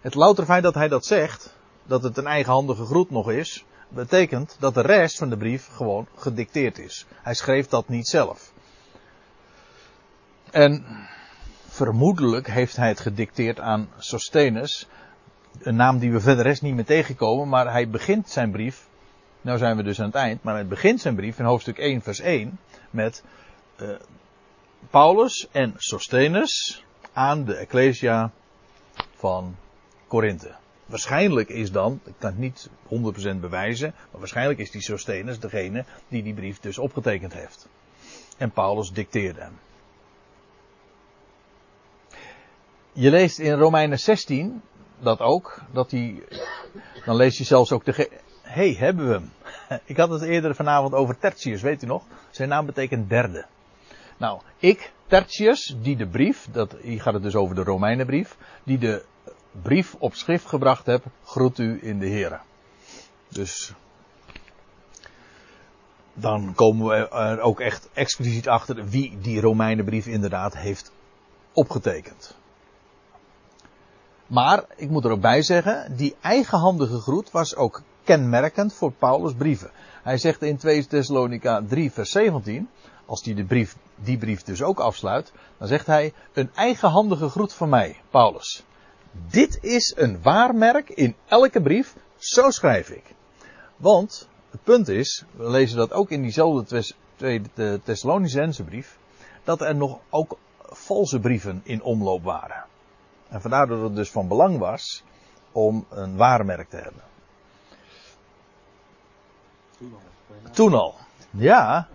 Het 0.00 0.14
louter 0.14 0.44
feit 0.44 0.62
dat 0.62 0.74
hij 0.74 0.88
dat 0.88 1.04
zegt, 1.04 1.56
dat 1.84 2.02
het 2.02 2.16
een 2.16 2.26
eigenhandige 2.26 2.84
groet 2.84 3.10
nog 3.10 3.30
is, 3.30 3.64
betekent 3.94 4.56
dat 4.58 4.74
de 4.74 4.80
rest 4.80 5.18
van 5.18 5.30
de 5.30 5.36
brief 5.36 5.66
gewoon 5.66 6.06
gedicteerd 6.16 6.78
is. 6.78 7.06
Hij 7.22 7.34
schreef 7.34 7.66
dat 7.66 7.88
niet 7.88 8.08
zelf. 8.08 8.52
En 10.50 10.84
vermoedelijk 11.68 12.46
heeft 12.46 12.76
hij 12.76 12.88
het 12.88 13.00
gedicteerd 13.00 13.60
aan 13.60 13.88
Sostenus, 13.98 14.88
een 15.58 15.76
naam 15.76 15.98
die 15.98 16.12
we 16.12 16.20
verder 16.20 16.44
rest 16.44 16.62
niet 16.62 16.74
meer 16.74 16.84
tegenkomen, 16.84 17.48
maar 17.48 17.72
hij 17.72 17.88
begint 17.88 18.30
zijn 18.30 18.50
brief 18.50 18.86
nou 19.42 19.58
zijn 19.58 19.76
we 19.76 19.82
dus 19.82 20.00
aan 20.00 20.06
het 20.06 20.14
eind, 20.14 20.42
maar 20.42 20.56
het 20.56 20.68
begint 20.68 21.00
zijn 21.00 21.14
brief 21.14 21.38
in 21.38 21.44
hoofdstuk 21.44 21.78
1 21.78 22.02
vers 22.02 22.20
1 22.20 22.58
met 22.90 23.24
uh, 23.76 23.96
Paulus 24.90 25.48
en 25.52 25.74
Sostenus 25.76 26.84
aan 27.12 27.44
de 27.44 27.54
Ecclesia 27.54 28.30
van 29.14 29.56
Korinthe. 30.06 30.54
Waarschijnlijk 30.86 31.48
is 31.48 31.72
dan, 31.72 32.00
ik 32.04 32.14
kan 32.18 32.30
het 32.30 32.38
niet 32.38 32.70
100% 33.36 33.40
bewijzen, 33.40 33.94
maar 34.10 34.20
waarschijnlijk 34.20 34.58
is 34.58 34.70
die 34.70 34.82
Sostenus 34.82 35.40
degene 35.40 35.84
die 36.08 36.22
die 36.22 36.34
brief 36.34 36.60
dus 36.60 36.78
opgetekend 36.78 37.32
heeft. 37.32 37.68
En 38.38 38.50
Paulus 38.50 38.92
dicteerde 38.92 39.40
hem. 39.40 39.58
Je 42.92 43.10
leest 43.10 43.38
in 43.38 43.52
Romeinen 43.52 43.98
16 43.98 44.62
dat 44.98 45.20
ook, 45.20 45.62
dat 45.72 45.90
hij, 45.90 46.22
dan 47.04 47.16
lees 47.16 47.38
je 47.38 47.44
zelfs 47.44 47.72
ook 47.72 47.84
de, 47.84 48.10
hey, 48.42 48.74
hebben 48.78 49.06
we 49.06 49.12
hem. 49.12 49.32
Ik 49.84 49.96
had 49.96 50.10
het 50.10 50.22
eerder 50.22 50.54
vanavond 50.54 50.94
over 50.94 51.18
Tertius, 51.18 51.62
weet 51.62 51.82
u 51.82 51.86
nog? 51.86 52.04
Zijn 52.30 52.48
naam 52.48 52.66
betekent 52.66 53.08
derde. 53.08 53.46
Nou, 54.16 54.40
ik, 54.58 54.92
Tertius, 55.06 55.76
die 55.82 55.96
de 55.96 56.06
brief, 56.06 56.48
dat, 56.50 56.76
hier 56.82 57.00
gaat 57.00 57.14
het 57.14 57.22
dus 57.22 57.34
over 57.34 57.54
de 57.54 57.62
Romeinenbrief, 57.62 58.36
die 58.64 58.78
de 58.78 59.04
brief 59.62 59.94
op 59.98 60.14
schrift 60.14 60.46
gebracht 60.46 60.86
heb, 60.86 61.04
groet 61.24 61.58
u 61.58 61.78
in 61.82 61.98
de 61.98 62.06
Heer. 62.06 62.40
Dus 63.28 63.74
dan 66.14 66.54
komen 66.54 66.86
we 66.86 67.08
er 67.08 67.40
ook 67.40 67.60
echt 67.60 67.88
expliciet 67.92 68.48
achter 68.48 68.88
wie 68.88 69.18
die 69.20 69.40
Romeinenbrief 69.40 70.06
inderdaad 70.06 70.56
heeft 70.56 70.92
opgetekend. 71.52 72.36
Maar, 74.26 74.64
ik 74.76 74.90
moet 74.90 75.04
er 75.04 75.10
ook 75.10 75.20
bij 75.20 75.42
zeggen, 75.42 75.96
die 75.96 76.16
eigenhandige 76.20 76.98
groet 76.98 77.30
was 77.30 77.56
ook 77.56 77.82
kenmerkend 78.04 78.74
voor 78.74 78.92
Paulus' 78.92 79.34
brieven. 79.34 79.70
Hij 80.02 80.18
zegt 80.18 80.42
in 80.42 80.56
2 80.56 80.86
Thessalonica 80.86 81.62
3 81.68 81.92
vers 81.92 82.10
17, 82.10 82.68
als 83.06 83.24
hij 83.24 83.44
brief, 83.44 83.76
die 83.94 84.18
brief 84.18 84.42
dus 84.42 84.62
ook 84.62 84.80
afsluit, 84.80 85.32
dan 85.58 85.68
zegt 85.68 85.86
hij, 85.86 86.12
een 86.32 86.50
eigenhandige 86.54 87.28
groet 87.28 87.52
van 87.52 87.68
mij, 87.68 88.00
Paulus. 88.10 88.64
Dit 89.12 89.58
is 89.60 89.94
een 89.96 90.22
waarmerk 90.22 90.88
in 90.88 91.16
elke 91.26 91.62
brief, 91.62 91.96
zo 92.16 92.50
schrijf 92.50 92.90
ik. 92.90 93.14
Want, 93.76 94.28
het 94.50 94.62
punt 94.62 94.88
is, 94.88 95.24
we 95.36 95.50
lezen 95.50 95.76
dat 95.76 95.92
ook 95.92 96.10
in 96.10 96.22
diezelfde 96.22 96.84
tweede 97.16 97.80
Thessalonicense 97.82 98.64
brief, 98.64 98.98
dat 99.44 99.60
er 99.60 99.74
nog 99.74 99.98
ook 100.10 100.38
valse 100.60 101.20
brieven 101.20 101.60
in 101.64 101.82
omloop 101.82 102.22
waren. 102.22 102.64
En 103.28 103.40
vandaar 103.40 103.66
dat 103.66 103.80
het 103.82 103.94
dus 103.94 104.10
van 104.10 104.28
belang 104.28 104.58
was 104.58 105.04
om 105.52 105.86
een 105.88 106.16
waarmerk 106.16 106.68
te 106.68 106.76
hebben. 106.76 107.02
Toen 109.78 109.92
al. 109.92 110.00
Toen 110.52 110.74
al. 110.74 110.94
Ja. 111.30 111.88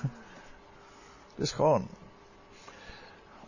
Dus 1.34 1.52
gewoon. 1.52 1.88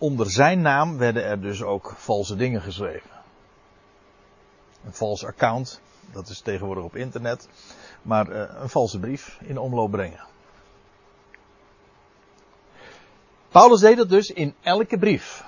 Onder 0.00 0.30
zijn 0.30 0.60
naam 0.60 0.98
werden 0.98 1.24
er 1.24 1.40
dus 1.40 1.62
ook 1.62 1.94
valse 1.96 2.36
dingen 2.36 2.62
geschreven. 2.62 3.10
Een 4.84 4.92
vals 4.92 5.24
account, 5.24 5.80
dat 6.12 6.28
is 6.28 6.40
tegenwoordig 6.40 6.84
op 6.84 6.96
internet. 6.96 7.48
Maar 8.02 8.28
uh, 8.28 8.42
een 8.60 8.68
valse 8.68 8.98
brief 8.98 9.38
in 9.40 9.58
omloop 9.58 9.90
brengen. 9.90 10.20
Paulus 13.48 13.80
deed 13.80 13.96
dat 13.96 14.08
dus 14.08 14.30
in 14.30 14.54
elke 14.60 14.98
brief. 14.98 15.44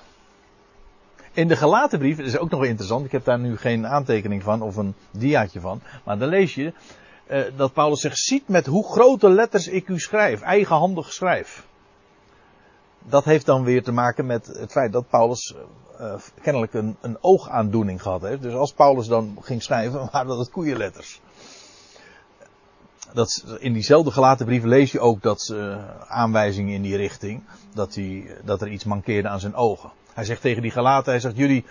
In 1.33 1.49
de 1.49 1.57
gelaten 1.57 1.99
brief, 1.99 2.17
dat 2.17 2.27
is 2.27 2.39
ook 2.39 2.51
nog 2.51 2.65
interessant, 2.65 3.05
ik 3.05 3.13
heb 3.13 3.25
daar 3.25 3.39
nu 3.39 3.57
geen 3.57 3.87
aantekening 3.87 4.43
van 4.43 4.63
of 4.63 4.77
een 4.77 4.95
diaatje 5.11 5.61
van. 5.61 5.81
Maar 6.05 6.19
dan 6.19 6.29
lees 6.29 6.55
je 6.55 6.73
uh, 7.31 7.45
dat 7.57 7.73
Paulus 7.73 8.01
zegt, 8.01 8.19
ziet 8.19 8.49
met 8.49 8.67
hoe 8.67 8.85
grote 8.85 9.29
letters 9.31 9.69
ik 9.69 9.89
u 9.89 9.99
schrijf, 9.99 10.41
eigenhandig 10.41 11.13
schrijf. 11.13 11.67
Dat 13.05 13.25
heeft 13.25 13.47
dan 13.47 13.65
weer 13.65 13.83
te 13.83 13.93
maken 13.93 14.27
met 14.27 14.47
het 14.47 14.73
feit 14.73 14.93
dat 14.93 15.09
Paulus 15.09 15.55
uh, 16.01 16.15
kennelijk 16.43 16.75
een, 16.75 16.97
een 17.01 17.17
oogaandoening 17.21 18.03
gehad 18.03 18.23
heeft. 18.23 18.43
Dus 18.43 18.55
als 18.55 18.73
Paulus 18.73 19.07
dan 19.07 19.39
ging 19.41 19.63
schrijven, 19.63 20.09
waren 20.13 20.29
dat 20.29 20.39
het 20.39 20.51
koeienletters. 20.51 21.21
Dat, 23.13 23.45
in 23.59 23.73
diezelfde 23.73 24.11
gelaten 24.11 24.47
brief 24.47 24.63
lees 24.65 24.93
je 24.93 25.01
ook 25.01 25.23
dat 25.23 25.51
uh, 25.53 25.77
aanwijzingen 26.07 26.75
in 26.75 26.83
die 26.83 26.97
richting. 26.97 27.43
Dat, 27.75 27.95
hij, 27.95 28.37
dat 28.45 28.61
er 28.61 28.69
iets 28.69 28.85
mankeerde 28.85 29.29
aan 29.29 29.41
zijn 29.41 29.55
ogen. 29.55 29.93
Hij 30.13 30.25
zegt 30.25 30.41
tegen 30.41 30.63
die 30.63 30.71
gelaten, 30.71 31.13
hij 31.13 31.21
zegt, 31.21 31.37
jullie 31.37 31.65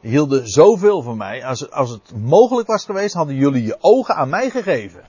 hielden 0.00 0.48
zoveel 0.48 1.02
van 1.02 1.16
mij. 1.16 1.44
Als, 1.44 1.70
als 1.70 1.90
het 1.90 2.12
mogelijk 2.16 2.68
was 2.68 2.84
geweest, 2.84 3.14
hadden 3.14 3.34
jullie 3.34 3.64
je 3.64 3.76
ogen 3.80 4.14
aan 4.14 4.28
mij 4.28 4.50
gegeven. 4.50 5.02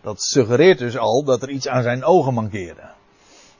Dat 0.00 0.22
suggereert 0.22 0.78
dus 0.78 0.98
al 0.98 1.24
dat 1.24 1.42
er 1.42 1.50
iets 1.50 1.68
aan 1.68 1.82
zijn 1.82 2.04
ogen 2.04 2.34
mankeerde. 2.34 2.90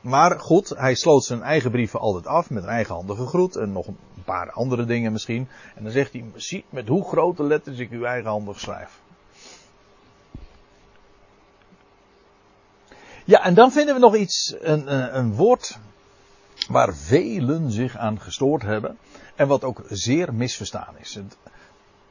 Maar 0.01 0.41
goed, 0.41 0.69
hij 0.69 0.95
sloot 0.95 1.25
zijn 1.25 1.43
eigen 1.43 1.71
brieven 1.71 2.01
altijd 2.01 2.27
af 2.27 2.51
met 2.51 2.63
een 2.63 2.69
eigenhandige 2.69 3.27
groet 3.27 3.57
en 3.57 3.73
nog 3.73 3.87
een 3.87 3.99
paar 4.25 4.51
andere 4.51 4.85
dingen 4.85 5.13
misschien. 5.13 5.49
En 5.75 5.83
dan 5.83 5.93
zegt 5.93 6.13
hij, 6.13 6.25
zie 6.35 6.65
met 6.69 6.89
hoe 6.89 7.05
grote 7.05 7.43
letters 7.43 7.79
ik 7.79 7.91
uw 7.91 8.05
eigenhandig 8.05 8.61
schrijf. 8.61 9.01
Ja, 13.25 13.45
en 13.45 13.55
dan 13.55 13.73
vinden 13.73 13.95
we 13.95 14.01
nog 14.01 14.17
iets, 14.17 14.55
een, 14.59 14.95
een, 14.95 15.17
een 15.19 15.35
woord 15.35 15.79
waar 16.69 16.95
velen 16.95 17.71
zich 17.71 17.97
aan 17.97 18.21
gestoord 18.21 18.63
hebben. 18.63 18.99
En 19.35 19.49
wat 19.49 19.65
ook 19.65 19.83
zeer 19.89 20.35
misverstaan 20.35 20.95
is. 20.99 21.15
Het, 21.15 21.37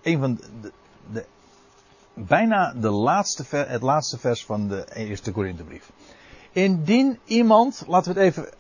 een 0.02 0.20
van 0.20 0.36
de, 0.62 0.72
de, 1.12 1.26
bijna 2.14 2.74
de 2.74 2.90
laatste 2.90 3.44
ver, 3.44 3.70
het 3.70 3.82
laatste 3.82 4.18
vers 4.18 4.46
van 4.46 4.68
de 4.68 4.96
eerste 4.96 5.32
Korinthebrief. 5.32 5.92
Indien 6.52 7.20
iemand, 7.26 7.84
laten 7.88 8.14
we 8.14 8.20
het 8.20 8.30
even 8.30 8.54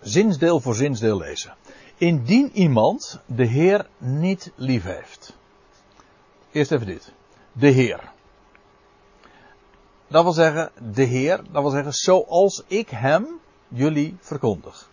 zinsdeel 0.00 0.60
voor 0.60 0.74
zinsdeel 0.74 1.18
lezen. 1.18 1.54
Indien 1.96 2.50
iemand 2.52 3.20
de 3.26 3.44
Heer 3.44 3.88
niet 3.98 4.52
lief 4.54 4.84
heeft. 4.84 5.36
Eerst 6.50 6.72
even 6.72 6.86
dit. 6.86 7.12
De 7.52 7.68
Heer. 7.68 8.12
Dat 10.08 10.22
wil 10.22 10.32
zeggen, 10.32 10.70
de 10.92 11.02
Heer, 11.02 11.36
dat 11.50 11.62
wil 11.62 11.70
zeggen, 11.70 11.92
zoals 11.92 12.64
ik 12.66 12.88
hem 12.88 13.26
jullie 13.68 14.16
verkondig. 14.20 14.90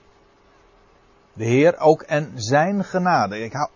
De 1.33 1.43
Heer 1.43 1.77
ook 1.77 2.01
en 2.01 2.31
zijn 2.35 2.83
genade. 2.83 3.39
Ik, 3.39 3.53
hou, 3.53 3.69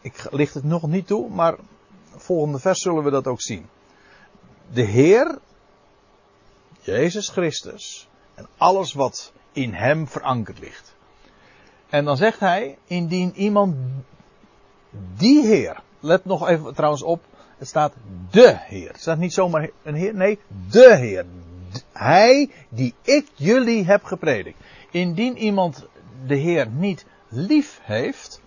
ik 0.00 0.26
licht 0.30 0.54
het 0.54 0.64
nog 0.64 0.86
niet 0.86 1.06
toe, 1.06 1.30
maar 1.30 1.56
volgende 2.16 2.58
vers 2.58 2.80
zullen 2.80 3.04
we 3.04 3.10
dat 3.10 3.26
ook 3.26 3.40
zien. 3.40 3.66
De 4.72 4.82
Heer, 4.82 5.38
Jezus 6.86 7.28
Christus, 7.28 8.08
en 8.34 8.46
alles 8.56 8.92
wat 8.92 9.32
in 9.52 9.72
hem 9.72 10.08
verankerd 10.08 10.58
ligt. 10.58 10.94
En 11.88 12.04
dan 12.04 12.16
zegt 12.16 12.40
hij, 12.40 12.78
indien 12.84 13.32
iemand 13.34 13.76
die 15.16 15.46
Heer, 15.46 15.80
let 16.00 16.24
nog 16.24 16.48
even 16.48 16.74
trouwens 16.74 17.02
op, 17.02 17.24
het 17.58 17.68
staat 17.68 17.92
de 18.30 18.56
Heer. 18.58 18.88
Het 18.88 19.00
staat 19.00 19.18
niet 19.18 19.32
zomaar 19.32 19.70
een 19.82 19.94
Heer, 19.94 20.14
nee, 20.14 20.38
de 20.70 20.96
Heer. 20.96 21.26
Hij 21.92 22.50
die 22.68 22.94
ik 23.02 23.28
jullie 23.34 23.84
heb 23.84 24.04
gepredikt. 24.04 24.58
Indien 24.90 25.36
iemand 25.36 25.86
de 26.26 26.36
Heer 26.36 26.68
niet 26.68 27.06
lief 27.28 27.80
heeft. 27.82 28.40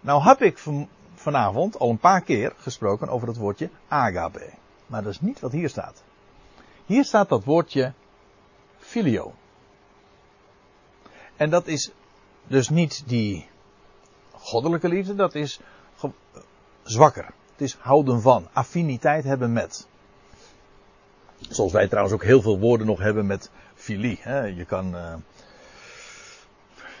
Nou 0.00 0.22
heb 0.22 0.42
ik 0.42 0.58
vanavond 1.14 1.78
al 1.78 1.90
een 1.90 1.98
paar 1.98 2.22
keer 2.22 2.52
gesproken 2.56 3.08
over 3.08 3.28
het 3.28 3.36
woordje 3.36 3.70
agape. 3.88 4.50
Maar 4.86 5.02
dat 5.02 5.12
is 5.12 5.20
niet 5.20 5.40
wat 5.40 5.52
hier 5.52 5.68
staat. 5.68 6.02
Hier 6.86 7.04
staat 7.04 7.28
dat 7.28 7.44
woordje 7.44 7.92
filio. 8.78 9.34
En 11.36 11.50
dat 11.50 11.66
is 11.66 11.90
dus 12.46 12.68
niet 12.68 13.02
die 13.06 13.48
goddelijke 14.32 14.88
liefde, 14.88 15.14
dat 15.14 15.34
is 15.34 15.60
zwakker. 16.82 17.24
Het 17.24 17.60
is 17.60 17.74
houden 17.74 18.20
van, 18.20 18.48
affiniteit 18.52 19.24
hebben 19.24 19.52
met. 19.52 19.88
Zoals 21.48 21.72
wij 21.72 21.88
trouwens 21.88 22.14
ook 22.14 22.24
heel 22.24 22.42
veel 22.42 22.58
woorden 22.58 22.86
nog 22.86 22.98
hebben 22.98 23.26
met 23.26 23.50
filie. 23.74 24.20
Je 24.54 24.64
kan, 24.66 24.94
uh, 24.94 25.14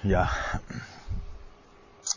ja, 0.02 0.28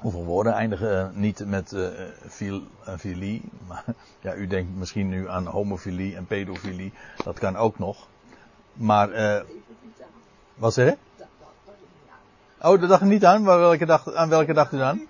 hoeveel 0.01 0.25
woorden 0.25 0.53
eindigen 0.53 1.11
niet 1.13 1.45
met 1.45 1.71
uh, 1.71 1.87
fil, 2.27 2.61
uh, 2.87 2.97
filie. 2.97 3.41
Maar 3.67 3.83
ja, 4.21 4.35
u 4.35 4.47
denkt 4.47 4.75
misschien 4.75 5.09
nu 5.09 5.29
aan 5.29 5.45
homofilie 5.45 6.15
en 6.15 6.25
pedofilie. 6.25 6.93
Dat 7.23 7.39
kan 7.39 7.55
ook 7.55 7.79
nog. 7.79 8.07
Maar, 8.73 9.09
uh, 9.09 9.41
wat 10.55 10.73
zeg 10.73 10.85
je? 10.85 10.97
Oh, 12.61 12.79
dat 12.79 12.89
dacht 12.89 13.01
ik 13.01 13.07
niet 13.07 13.25
aan. 13.25 13.43
Maar 13.43 13.59
welke 13.59 13.85
dag, 13.85 14.13
aan 14.13 14.29
welke 14.29 14.53
dacht 14.53 14.73
u 14.73 14.77
dan? 14.77 15.01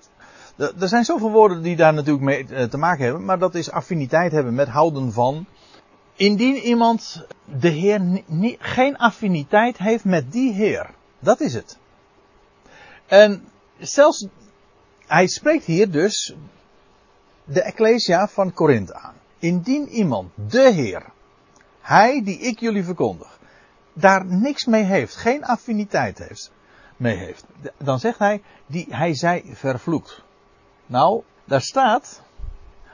Er 0.55 0.88
zijn 0.88 1.05
zoveel 1.05 1.31
woorden 1.31 1.62
die 1.62 1.75
daar 1.75 1.93
natuurlijk 1.93 2.25
mee 2.25 2.67
te 2.67 2.77
maken 2.77 3.03
hebben. 3.03 3.25
Maar 3.25 3.39
dat 3.39 3.55
is 3.55 3.72
affiniteit 3.72 4.31
hebben 4.31 4.55
met 4.55 4.67
houden 4.67 5.13
van. 5.13 5.46
Indien 6.15 6.55
iemand 6.55 7.25
de 7.46 7.67
Heer 7.67 8.24
geen 8.60 8.98
affiniteit 8.98 9.77
heeft 9.77 10.05
met 10.05 10.31
die 10.31 10.53
Heer. 10.53 10.89
Dat 11.19 11.39
is 11.39 11.53
het. 11.53 11.77
En 13.08 13.43
zelfs, 13.77 14.27
hij 15.09 15.27
spreekt 15.27 15.65
hier 15.65 15.91
dus 15.91 16.35
de 17.43 17.61
Ecclesia 17.61 18.27
van 18.27 18.53
Korinthe 18.53 18.93
aan. 18.93 19.13
Indien 19.39 19.87
iemand, 19.87 20.31
de 20.35 20.71
Heer, 20.71 21.05
hij 21.81 22.23
die 22.23 22.39
ik 22.39 22.59
jullie 22.59 22.83
verkondig, 22.83 23.39
daar 23.93 24.25
niks 24.25 24.65
mee 24.65 24.83
heeft, 24.83 25.15
geen 25.15 25.45
affiniteit 25.45 26.17
heeft, 26.17 26.51
mee 26.97 27.15
heeft, 27.15 27.45
dan 27.77 27.99
zegt 27.99 28.19
hij, 28.19 28.41
die 28.65 28.85
hij 28.89 29.15
zij 29.15 29.43
vervloekt. 29.53 30.23
Nou, 30.85 31.23
daar 31.45 31.61
staat, 31.61 32.21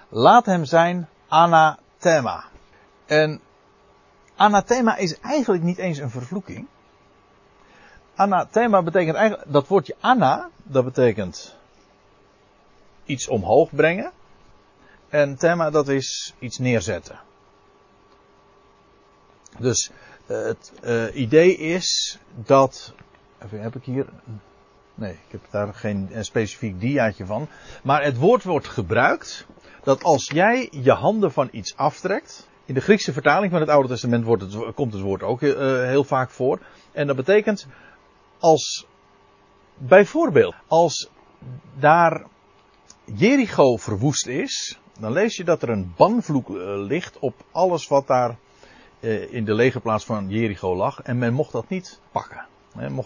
laat 0.10 0.45
hem 0.45 0.65
zijn 0.65 1.07
anathema. 1.27 2.43
En 3.05 3.41
anathema 4.36 4.95
is 4.95 5.19
eigenlijk 5.19 5.63
niet 5.63 5.77
eens 5.77 5.98
een 5.98 6.10
vervloeking. 6.10 6.67
Anathema 8.15 8.84
betekent 8.84 9.15
eigenlijk, 9.15 9.51
dat 9.51 9.67
woordje 9.67 9.95
ana, 10.00 10.50
dat 10.63 10.84
betekent 10.84 11.55
iets 13.06 13.28
omhoog 13.28 13.70
brengen. 13.76 14.12
En 15.10 15.36
thema, 15.36 15.70
dat 15.70 15.88
is 15.88 16.34
iets 16.40 16.58
neerzetten. 16.58 17.20
Dus 19.60 19.92
uh, 20.28 20.44
het 20.44 20.72
uh, 20.84 21.16
idee 21.16 21.58
is 21.58 22.20
dat. 22.36 22.94
Even, 23.44 23.62
heb 23.62 23.76
ik 23.76 23.84
hier. 23.84 24.06
Nee, 24.96 25.12
ik 25.12 25.32
heb 25.32 25.42
daar 25.50 25.74
geen 25.74 26.10
een 26.12 26.26
specifiek 26.26 26.80
diaatje 26.80 27.26
van. 27.26 27.48
Maar 27.84 28.04
het 28.04 28.18
woord 28.18 28.44
wordt 28.44 28.68
gebruikt 28.68 29.46
dat 29.84 30.04
als 30.04 30.30
jij 30.30 30.68
je 30.72 30.92
handen 30.92 31.32
van 31.32 31.50
iets 31.52 31.78
aftrekt 31.78 32.48
In 32.66 32.74
de 32.74 32.82
Griekse 32.82 33.14
vertaling 33.14 33.52
van 33.52 33.62
het 33.62 33.70
Oude 33.70 33.88
Testament 33.88 34.24
wordt 34.24 34.42
het, 34.42 34.74
komt 34.74 34.94
het 34.94 35.02
woord 35.02 35.24
ook 35.24 35.42
heel 35.42 36.04
vaak 36.04 36.30
voor. 36.30 36.60
En 36.92 37.08
dat 37.08 37.16
betekent 37.16 37.68
als 38.40 38.88
bijvoorbeeld 39.78 40.56
als 40.68 41.10
daar 41.80 42.26
Jericho 43.14 43.78
verwoest 43.78 44.28
is, 44.28 44.80
dan 45.00 45.12
lees 45.12 45.36
je 45.36 45.44
dat 45.44 45.62
er 45.62 45.70
een 45.70 45.94
banvloek 45.96 46.50
uh, 46.50 46.56
ligt 46.66 47.20
op 47.20 47.34
alles 47.52 47.88
wat 47.88 48.08
daar 48.08 48.36
uh, 49.00 49.34
in 49.34 49.46
de 49.46 49.54
legerplaats 49.54 50.06
van 50.06 50.30
Jericho 50.30 50.76
lag. 50.76 51.02
En 51.02 51.18
men 51.18 51.34
mocht 51.34 51.52
dat 51.52 51.70
niet 51.70 52.00
pakken. 52.12 52.46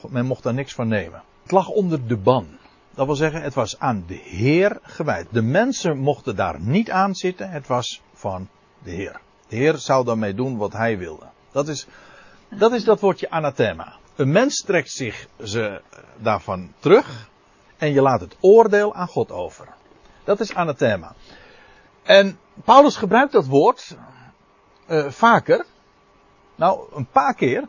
Men 0.09 0.25
mocht, 0.25 0.43
daar 0.43 0.53
niks 0.53 0.73
van 0.73 0.87
nemen. 0.87 1.23
Het 1.41 1.51
lag 1.51 1.67
onder 1.67 2.07
de 2.07 2.17
ban. 2.17 2.47
Dat 2.93 3.05
wil 3.05 3.15
zeggen, 3.15 3.41
het 3.41 3.53
was 3.53 3.79
aan 3.79 4.03
de 4.07 4.19
Heer 4.23 4.79
gewijd. 4.81 5.27
De 5.31 5.41
mensen 5.41 5.97
mochten 5.97 6.35
daar 6.35 6.59
niet 6.59 6.91
aan 6.91 7.15
zitten. 7.15 7.49
Het 7.49 7.67
was 7.67 8.01
van 8.13 8.47
de 8.83 8.91
Heer. 8.91 9.21
De 9.47 9.55
Heer 9.55 9.77
zou 9.77 10.05
daarmee 10.05 10.33
doen 10.33 10.57
wat 10.57 10.73
hij 10.73 10.97
wilde. 10.97 11.25
Dat 11.51 11.67
is 11.67 11.87
dat, 12.49 12.73
is 12.73 12.83
dat 12.83 12.99
woordje 12.99 13.29
anathema. 13.29 13.95
Een 14.15 14.31
mens 14.31 14.61
trekt 14.61 14.91
zich 14.91 15.27
ze 15.43 15.81
daarvan 16.17 16.73
terug. 16.79 17.29
En 17.77 17.93
je 17.93 18.01
laat 18.01 18.21
het 18.21 18.35
oordeel 18.39 18.95
aan 18.95 19.07
God 19.07 19.31
over. 19.31 19.67
Dat 20.29 20.39
is 20.39 20.53
anathema. 20.53 21.13
En 22.03 22.39
Paulus 22.63 22.95
gebruikt 22.95 23.31
dat 23.31 23.45
woord 23.45 23.97
uh, 24.87 25.07
vaker. 25.07 25.65
Nou, 26.55 26.79
een 26.93 27.07
paar 27.07 27.33
keer. 27.33 27.67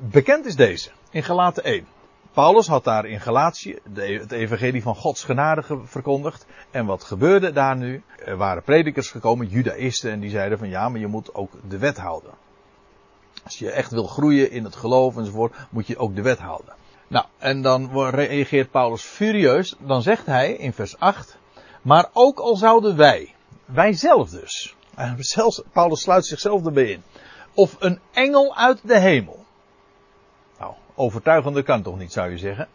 Bekend 0.00 0.46
is 0.46 0.56
deze. 0.56 0.90
In 1.10 1.22
Galaten 1.22 1.64
1. 1.64 1.86
Paulus 2.32 2.66
had 2.66 2.84
daar 2.84 3.04
in 3.04 3.20
Galatië 3.20 3.78
het 3.94 4.32
evangelie 4.32 4.82
van 4.82 4.94
Gods 4.94 5.24
genade 5.24 5.62
verkondigd. 5.84 6.46
En 6.70 6.86
wat 6.86 7.04
gebeurde 7.04 7.52
daar 7.52 7.76
nu? 7.76 8.02
Er 8.24 8.36
waren 8.36 8.62
predikers 8.62 9.10
gekomen, 9.10 9.46
judaïsten, 9.46 10.10
en 10.10 10.20
die 10.20 10.30
zeiden 10.30 10.58
van 10.58 10.68
ja, 10.68 10.88
maar 10.88 11.00
je 11.00 11.06
moet 11.06 11.34
ook 11.34 11.52
de 11.68 11.78
wet 11.78 11.98
houden. 11.98 12.30
Als 13.44 13.58
je 13.58 13.70
echt 13.70 13.90
wil 13.90 14.06
groeien 14.06 14.50
in 14.50 14.64
het 14.64 14.76
geloof 14.76 15.16
enzovoort, 15.16 15.54
moet 15.70 15.86
je 15.86 15.98
ook 15.98 16.14
de 16.14 16.22
wet 16.22 16.38
houden. 16.38 16.74
Nou, 17.08 17.26
en 17.38 17.62
dan 17.62 18.08
reageert 18.08 18.70
Paulus 18.70 19.02
furieus. 19.02 19.76
Dan 19.78 20.02
zegt 20.02 20.26
hij 20.26 20.52
in 20.52 20.72
vers 20.72 20.98
8, 20.98 21.38
maar 21.82 22.10
ook 22.12 22.38
al 22.38 22.56
zouden 22.56 22.96
wij, 22.96 23.34
wij 23.64 23.92
zelf 23.92 24.30
dus, 24.30 24.76
zelfs, 25.18 25.62
Paulus 25.72 26.00
sluit 26.00 26.26
zichzelf 26.26 26.64
erbij 26.64 26.90
in, 26.90 27.02
of 27.54 27.76
een 27.78 28.00
engel 28.12 28.56
uit 28.56 28.80
de 28.82 28.98
hemel, 28.98 29.40
overtuigende 31.00 31.62
kan 31.62 31.82
toch 31.82 31.98
niet, 31.98 32.12
zou 32.12 32.30
je 32.30 32.38
zeggen. 32.38 32.68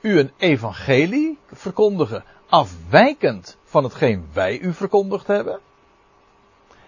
U 0.00 0.18
een 0.18 0.32
evangelie 0.36 1.38
verkondigen 1.52 2.24
afwijkend 2.48 3.56
van 3.64 3.84
hetgeen 3.84 4.28
wij 4.32 4.58
u 4.58 4.72
verkondigd 4.72 5.26
hebben. 5.26 5.60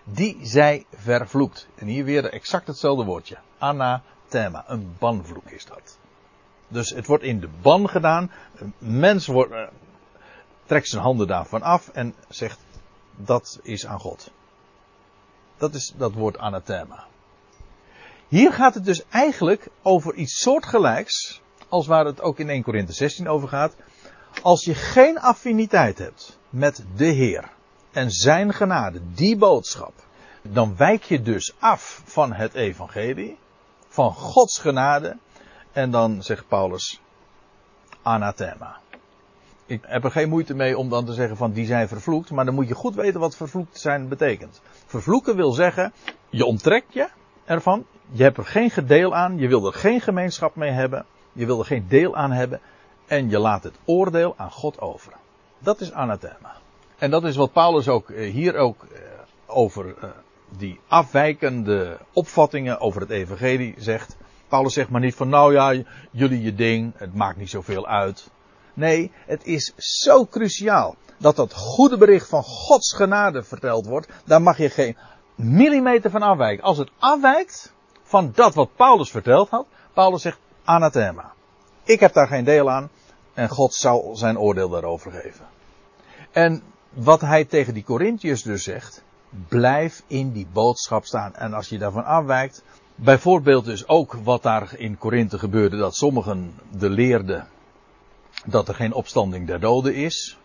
Die 0.04 0.38
zij 0.42 0.86
vervloekt. 0.94 1.68
En 1.74 1.86
hier 1.86 2.04
weer 2.04 2.24
exact 2.24 2.66
hetzelfde 2.66 3.04
woordje. 3.04 3.38
Anathema. 3.58 4.64
Een 4.66 4.94
banvloek 4.98 5.50
is 5.50 5.66
dat. 5.66 5.98
Dus 6.68 6.90
het 6.90 7.06
wordt 7.06 7.24
in 7.24 7.40
de 7.40 7.48
ban 7.62 7.88
gedaan. 7.88 8.30
Mens 8.78 9.26
wordt, 9.26 9.52
uh, 9.52 9.66
trekt 10.70 10.88
zijn 10.88 11.02
handen 11.02 11.26
daarvan 11.26 11.62
af 11.62 11.88
en 11.88 12.14
zegt 12.28 12.58
dat 13.16 13.58
is 13.62 13.86
aan 13.86 13.98
God. 13.98 14.30
Dat 15.56 15.74
is 15.74 15.94
dat 15.96 16.12
woord 16.12 16.38
anathema. 16.38 17.06
Hier 18.28 18.52
gaat 18.52 18.74
het 18.74 18.84
dus 18.84 19.02
eigenlijk 19.08 19.68
over 19.82 20.14
iets 20.14 20.40
soortgelijks 20.40 21.40
als 21.68 21.86
waar 21.86 22.04
het 22.04 22.20
ook 22.20 22.38
in 22.38 22.48
1 22.48 22.62
Korinthe 22.62 22.92
16 22.92 23.28
over 23.28 23.48
gaat. 23.48 23.76
Als 24.42 24.64
je 24.64 24.74
geen 24.74 25.20
affiniteit 25.20 25.98
hebt 25.98 26.38
met 26.50 26.84
de 26.96 27.04
Heer 27.04 27.50
en 27.90 28.10
zijn 28.10 28.54
genade, 28.54 29.00
die 29.14 29.36
boodschap, 29.36 29.92
dan 30.42 30.76
wijk 30.76 31.02
je 31.02 31.22
dus 31.22 31.54
af 31.58 32.02
van 32.04 32.32
het 32.32 32.54
evangelie, 32.54 33.38
van 33.88 34.12
Gods 34.12 34.58
genade, 34.58 35.16
en 35.72 35.90
dan 35.90 36.22
zegt 36.22 36.48
Paulus 36.48 37.00
anathema. 38.02 38.80
Ik 39.70 39.84
heb 39.86 40.04
er 40.04 40.10
geen 40.10 40.28
moeite 40.28 40.54
mee 40.54 40.78
om 40.78 40.88
dan 40.88 41.04
te 41.04 41.12
zeggen 41.12 41.36
van 41.36 41.52
die 41.52 41.66
zijn 41.66 41.88
vervloekt, 41.88 42.30
maar 42.30 42.44
dan 42.44 42.54
moet 42.54 42.68
je 42.68 42.74
goed 42.74 42.94
weten 42.94 43.20
wat 43.20 43.36
vervloekt 43.36 43.78
zijn 43.78 44.08
betekent. 44.08 44.60
Vervloeken 44.86 45.36
wil 45.36 45.52
zeggen, 45.52 45.92
je 46.28 46.44
onttrekt 46.44 46.92
je 46.92 47.08
ervan, 47.44 47.86
je 48.10 48.22
hebt 48.22 48.36
er 48.36 48.46
geen 48.46 48.70
gedeel 48.70 49.14
aan, 49.14 49.38
je 49.38 49.48
wil 49.48 49.66
er 49.66 49.72
geen 49.72 50.00
gemeenschap 50.00 50.56
mee 50.56 50.70
hebben, 50.70 51.04
je 51.32 51.46
wil 51.46 51.58
er 51.58 51.64
geen 51.64 51.84
deel 51.88 52.16
aan 52.16 52.32
hebben 52.32 52.60
en 53.06 53.30
je 53.30 53.38
laat 53.38 53.62
het 53.62 53.74
oordeel 53.84 54.34
aan 54.36 54.50
God 54.50 54.80
over. 54.80 55.12
Dat 55.58 55.80
is 55.80 55.92
anathema. 55.92 56.56
En 56.98 57.10
dat 57.10 57.24
is 57.24 57.36
wat 57.36 57.52
Paulus 57.52 57.88
ook 57.88 58.10
eh, 58.10 58.32
hier 58.32 58.56
ook 58.56 58.84
eh, 58.92 59.00
over 59.46 59.94
eh, 60.00 60.10
die 60.58 60.80
afwijkende 60.88 61.98
opvattingen 62.12 62.80
over 62.80 63.00
het 63.00 63.10
evangelie 63.10 63.74
zegt. 63.78 64.16
Paulus 64.48 64.72
zegt 64.72 64.90
maar 64.90 65.00
niet 65.00 65.14
van 65.14 65.28
nou 65.28 65.52
ja, 65.52 65.82
jullie 66.10 66.42
je 66.42 66.54
ding, 66.54 66.92
het 66.96 67.14
maakt 67.14 67.36
niet 67.36 67.50
zoveel 67.50 67.86
uit. 67.86 68.30
Nee, 68.80 69.12
het 69.26 69.44
is 69.44 69.72
zo 69.76 70.26
cruciaal 70.26 70.96
dat 71.18 71.36
dat 71.36 71.54
goede 71.54 71.96
bericht 71.96 72.28
van 72.28 72.42
Gods 72.42 72.92
genade 72.92 73.42
verteld 73.42 73.86
wordt. 73.86 74.08
Daar 74.24 74.42
mag 74.42 74.58
je 74.58 74.70
geen 74.70 74.96
millimeter 75.34 76.10
van 76.10 76.22
afwijken. 76.22 76.64
Als 76.64 76.78
het 76.78 76.90
afwijkt, 76.98 77.72
van 78.02 78.32
dat 78.34 78.54
wat 78.54 78.76
Paulus 78.76 79.10
verteld 79.10 79.48
had. 79.48 79.66
Paulus 79.92 80.22
zegt 80.22 80.38
anathema. 80.64 81.32
Ik 81.84 82.00
heb 82.00 82.12
daar 82.12 82.26
geen 82.26 82.44
deel 82.44 82.70
aan 82.70 82.90
en 83.34 83.48
God 83.48 83.74
zal 83.74 84.16
zijn 84.16 84.38
oordeel 84.38 84.68
daarover 84.68 85.12
geven. 85.12 85.46
En 86.30 86.62
wat 86.90 87.20
hij 87.20 87.44
tegen 87.44 87.74
die 87.74 87.84
Corinthiërs 87.84 88.42
dus 88.42 88.62
zegt, 88.62 89.02
blijf 89.48 90.02
in 90.06 90.32
die 90.32 90.46
boodschap 90.52 91.04
staan. 91.04 91.34
En 91.34 91.54
als 91.54 91.68
je 91.68 91.78
daarvan 91.78 92.04
afwijkt, 92.04 92.62
bijvoorbeeld 92.94 93.64
dus 93.64 93.88
ook 93.88 94.12
wat 94.24 94.42
daar 94.42 94.74
in 94.76 94.98
Korinthe 94.98 95.38
gebeurde, 95.38 95.76
dat 95.76 95.94
sommigen 95.94 96.54
de 96.70 96.90
leerden 96.90 97.48
dat 98.46 98.68
er 98.68 98.74
geen 98.74 98.92
opstanding 98.92 99.46
der 99.46 99.60
doden 99.60 99.94
is. 99.94 100.38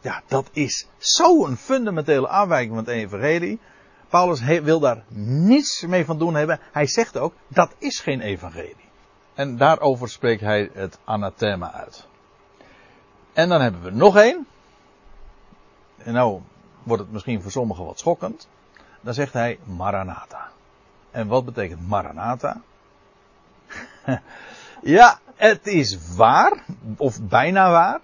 Ja, 0.00 0.22
dat 0.26 0.48
is 0.52 0.86
zo'n 0.98 1.56
fundamentele 1.56 2.28
afwijking 2.28 2.74
van 2.74 2.84
het 2.84 2.94
evangelie. 2.94 3.60
Paulus 4.08 4.40
wil 4.40 4.80
daar 4.80 5.04
niets 5.08 5.82
mee 5.82 6.04
van 6.04 6.18
doen 6.18 6.34
hebben. 6.34 6.60
Hij 6.72 6.86
zegt 6.86 7.18
ook, 7.18 7.34
dat 7.48 7.74
is 7.78 8.00
geen 8.00 8.20
evangelie. 8.20 8.90
En 9.34 9.56
daarover 9.56 10.08
spreekt 10.08 10.40
hij 10.40 10.70
het 10.72 10.98
anathema 11.04 11.72
uit. 11.72 12.06
En 13.32 13.48
dan 13.48 13.60
hebben 13.60 13.82
we 13.82 13.90
nog 13.90 14.16
één. 14.16 14.46
En 15.96 16.12
nou 16.12 16.40
wordt 16.82 17.02
het 17.02 17.12
misschien 17.12 17.42
voor 17.42 17.50
sommigen 17.50 17.84
wat 17.84 17.98
schokkend. 17.98 18.48
Dan 19.00 19.14
zegt 19.14 19.32
hij 19.32 19.58
Maranatha. 19.64 20.50
En 21.10 21.26
wat 21.26 21.44
betekent 21.44 21.88
Maranatha? 21.88 22.60
ja, 24.82 25.18
het 25.36 25.66
is 25.66 25.98
waar, 26.16 26.64
of 26.96 27.22
bijna 27.22 27.70
waar. 27.70 28.00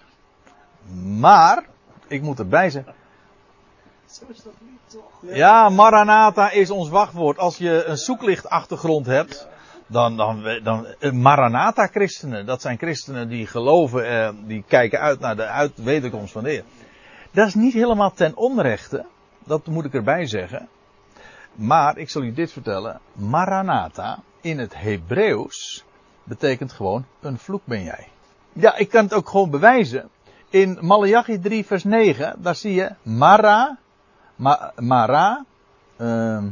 Maar, 1.18 1.64
ik 2.06 2.22
moet 2.22 2.38
erbij 2.38 2.70
zeggen. 2.70 2.94
Zo 4.06 4.24
is 4.28 4.42
dat 4.42 4.52
niet. 4.60 5.02
Ja, 5.20 5.68
Maranatha 5.68 6.50
is 6.50 6.70
ons 6.70 6.88
wachtwoord. 6.88 7.38
Als 7.38 7.56
je 7.56 7.84
een 7.84 7.96
zoeklichtachtergrond 7.96 9.06
hebt, 9.06 9.48
dan, 9.86 10.16
dan, 10.16 10.60
dan 10.62 10.86
eh, 10.86 11.12
Maranatha-christenen, 11.12 12.46
dat 12.46 12.60
zijn 12.60 12.78
christenen 12.78 13.28
die 13.28 13.46
geloven, 13.46 14.06
eh, 14.06 14.30
die 14.46 14.64
kijken 14.68 15.00
uit 15.00 15.20
naar 15.20 15.36
de 15.36 15.46
uit, 15.46 15.82
wederkomst 15.82 16.32
van 16.32 16.42
de 16.42 16.50
Heer. 16.50 16.64
Dat 17.30 17.46
is 17.46 17.54
niet 17.54 17.72
helemaal 17.72 18.12
ten 18.12 18.36
onrechte, 18.36 19.06
dat 19.44 19.66
moet 19.66 19.84
ik 19.84 19.94
erbij 19.94 20.26
zeggen. 20.26 20.68
Maar 21.54 21.96
ik 21.96 22.10
zal 22.10 22.22
u 22.22 22.32
dit 22.32 22.52
vertellen, 22.52 23.00
Maranatha 23.12 24.18
in 24.40 24.58
het 24.58 24.74
Hebreeuws 24.76 25.84
betekent 26.28 26.72
gewoon 26.72 27.04
een 27.20 27.38
vloek 27.38 27.62
ben 27.64 27.82
jij. 27.82 28.08
Ja, 28.52 28.76
ik 28.76 28.88
kan 28.88 29.04
het 29.04 29.14
ook 29.14 29.28
gewoon 29.28 29.50
bewijzen. 29.50 30.08
In 30.48 30.78
Malachi 30.80 31.38
3 31.40 31.66
vers 31.66 31.84
9, 31.84 32.42
daar 32.42 32.54
zie 32.54 32.74
je 32.74 32.90
Mara 33.02 33.78
Ma, 34.38 34.72
mara, 34.78 35.44
uh, 35.98 36.44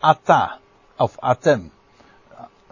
ata, 0.00 0.58
of 0.96 1.16
atem. 1.20 1.70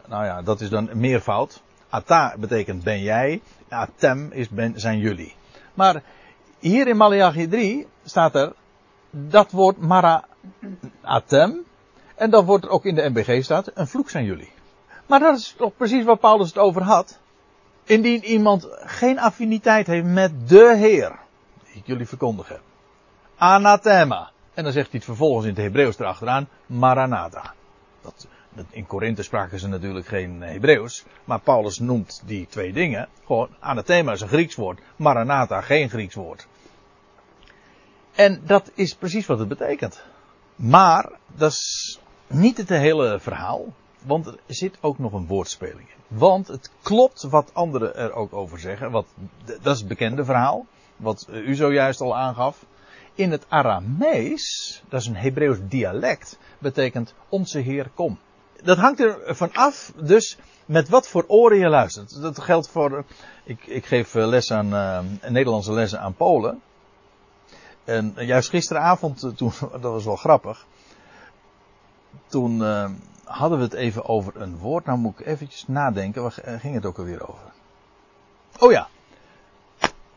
Nou 0.09 0.25
ja, 0.25 0.43
dat 0.43 0.61
is 0.61 0.69
dan 0.69 0.91
meervoud. 0.93 1.63
Ata 1.89 2.35
betekent 2.39 2.85
ben 2.85 3.03
jij, 3.03 3.43
atem 3.69 4.33
is 4.33 4.49
ben, 4.49 4.81
zijn 4.81 4.99
jullie. 4.99 5.35
Maar 5.75 6.03
hier 6.59 6.89
in 6.89 6.97
Malachi 6.97 7.49
3 7.49 7.87
staat 8.05 8.35
er 8.35 8.53
dat 9.11 9.51
woord 9.51 9.79
mara, 9.79 10.25
atem. 11.03 11.65
En 12.15 12.31
dat 12.31 12.45
wordt 12.45 12.65
er 12.65 12.71
ook 12.71 12.85
in 12.85 12.95
de 12.95 13.09
MBG 13.09 13.45
staat, 13.45 13.71
een 13.75 13.87
vloek 13.87 14.11
zijn 14.11 14.25
jullie. 14.25 14.53
Maar 15.07 15.21
dat 15.21 15.39
is 15.39 15.55
toch 15.57 15.77
precies 15.77 16.05
waar 16.05 16.17
Paulus 16.17 16.49
het 16.49 16.59
over 16.59 16.83
had. 16.83 17.19
Indien 17.85 18.25
iemand 18.25 18.69
geen 18.71 19.19
affiniteit 19.19 19.87
heeft 19.87 20.07
met 20.07 20.49
de 20.49 20.75
Heer, 20.77 21.19
die 21.65 21.75
ik 21.75 21.87
jullie 21.87 22.07
verkondig 22.07 22.49
heb. 22.49 22.61
Anathema. 23.37 24.31
En 24.55 24.65
dan 24.65 24.73
zegt 24.73 24.91
hij 24.91 24.97
het 24.97 25.05
vervolgens 25.05 25.47
in 25.47 25.55
het 25.55 25.63
Hebreeuws 25.63 25.99
erachteraan, 25.99 26.49
Maranatha. 26.67 27.55
Dat, 28.03 28.27
in 28.71 28.87
Korinthe 28.87 29.23
spraken 29.23 29.59
ze 29.59 29.69
natuurlijk 29.69 30.07
geen 30.07 30.41
Hebreeuws, 30.41 31.05
maar 31.25 31.41
Paulus 31.41 31.79
noemt 31.79 32.23
die 32.25 32.47
twee 32.47 32.73
dingen. 32.73 33.09
Gewoon, 33.27 33.49
anathema 33.61 34.13
is 34.13 34.21
een 34.21 34.29
Grieks 34.29 34.55
woord, 34.55 34.81
Maranatha 34.97 35.61
geen 35.61 35.91
Grieks 35.91 36.15
woord. 36.15 36.47
En 38.15 38.43
dat 38.45 38.71
is 38.75 38.95
precies 38.95 39.27
wat 39.27 39.39
het 39.39 39.49
betekent. 39.49 40.03
Maar 40.57 41.11
dat 41.27 41.51
is 41.51 42.01
niet 42.27 42.57
het 42.57 42.69
hele 42.69 43.21
verhaal. 43.21 43.65
Want 44.07 44.27
er 44.27 44.39
zit 44.47 44.79
ook 44.81 44.99
nog 44.99 45.13
een 45.13 45.27
woordspeling 45.27 45.89
in. 45.89 46.19
Want 46.19 46.49
het 46.49 46.71
klopt 46.83 47.23
wat 47.23 47.55
anderen 47.55 47.97
er 47.97 48.13
ook 48.13 48.33
over 48.33 48.59
zeggen. 48.59 48.91
Wat, 48.91 49.07
dat 49.45 49.75
is 49.75 49.79
het 49.79 49.89
bekende 49.89 50.25
verhaal. 50.25 50.67
Wat 50.97 51.27
u 51.31 51.55
zojuist 51.55 52.01
al 52.01 52.17
aangaf. 52.17 52.67
In 53.15 53.31
het 53.31 53.45
Aramees, 53.49 54.83
dat 54.89 55.01
is 55.01 55.07
een 55.07 55.17
Hebreeuws 55.17 55.59
dialect, 55.69 56.39
betekent 56.59 57.15
onze 57.29 57.59
Heer 57.59 57.91
kom. 57.95 58.19
Dat 58.63 58.79
hangt 58.79 59.01
er 59.01 59.37
van 59.37 59.53
af, 59.53 59.93
dus 59.97 60.39
met 60.67 60.89
wat 60.89 61.09
voor 61.09 61.25
oren 61.27 61.59
je 61.59 61.69
luistert. 61.69 62.21
Dat 62.23 62.41
geldt 62.41 62.69
voor. 62.69 63.05
Ik, 63.45 63.67
ik 63.67 63.87
geef 63.87 64.15
les 64.15 64.53
aan, 64.53 64.69
Nederlandse 65.29 65.73
lessen 65.73 66.01
aan 66.01 66.15
Polen. 66.15 66.63
En 67.85 68.15
juist 68.17 68.49
gisteravond, 68.49 69.23
eh, 69.23 69.31
toen, 69.31 69.53
dat 69.81 69.93
was 69.93 70.05
wel 70.05 70.17
grappig. 70.17 70.67
Toen 72.27 72.63
hadden 73.27 73.59
we 73.59 73.65
het 73.65 73.75
even 73.75 74.05
over 74.05 74.41
een 74.41 74.59
woord. 74.59 74.85
Nou 74.85 74.99
moet 74.99 75.21
ik 75.21 75.27
eventjes 75.27 75.67
nadenken. 75.67 76.23
Waar 76.23 76.59
ging 76.61 76.75
het 76.75 76.87
ook 76.87 76.99
alweer 76.99 77.29
over? 77.29 77.53
Oh 78.59 78.73
ja. 78.73 78.89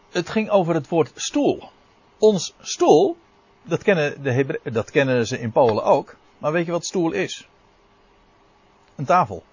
Het 0.09 0.29
ging 0.29 0.49
over 0.49 0.73
het 0.73 0.87
woord 0.87 1.11
stoel. 1.15 1.69
Ons 2.17 2.55
stoel, 2.59 3.17
dat 3.61 3.83
kennen, 3.83 4.23
de 4.23 4.59
dat 4.63 4.91
kennen 4.91 5.27
ze 5.27 5.39
in 5.39 5.51
Polen 5.51 5.83
ook. 5.83 6.15
Maar 6.37 6.51
weet 6.51 6.65
je 6.65 6.71
wat 6.71 6.85
stoel 6.85 7.11
is? 7.11 7.47
Een 8.95 9.05
tafel. 9.05 9.43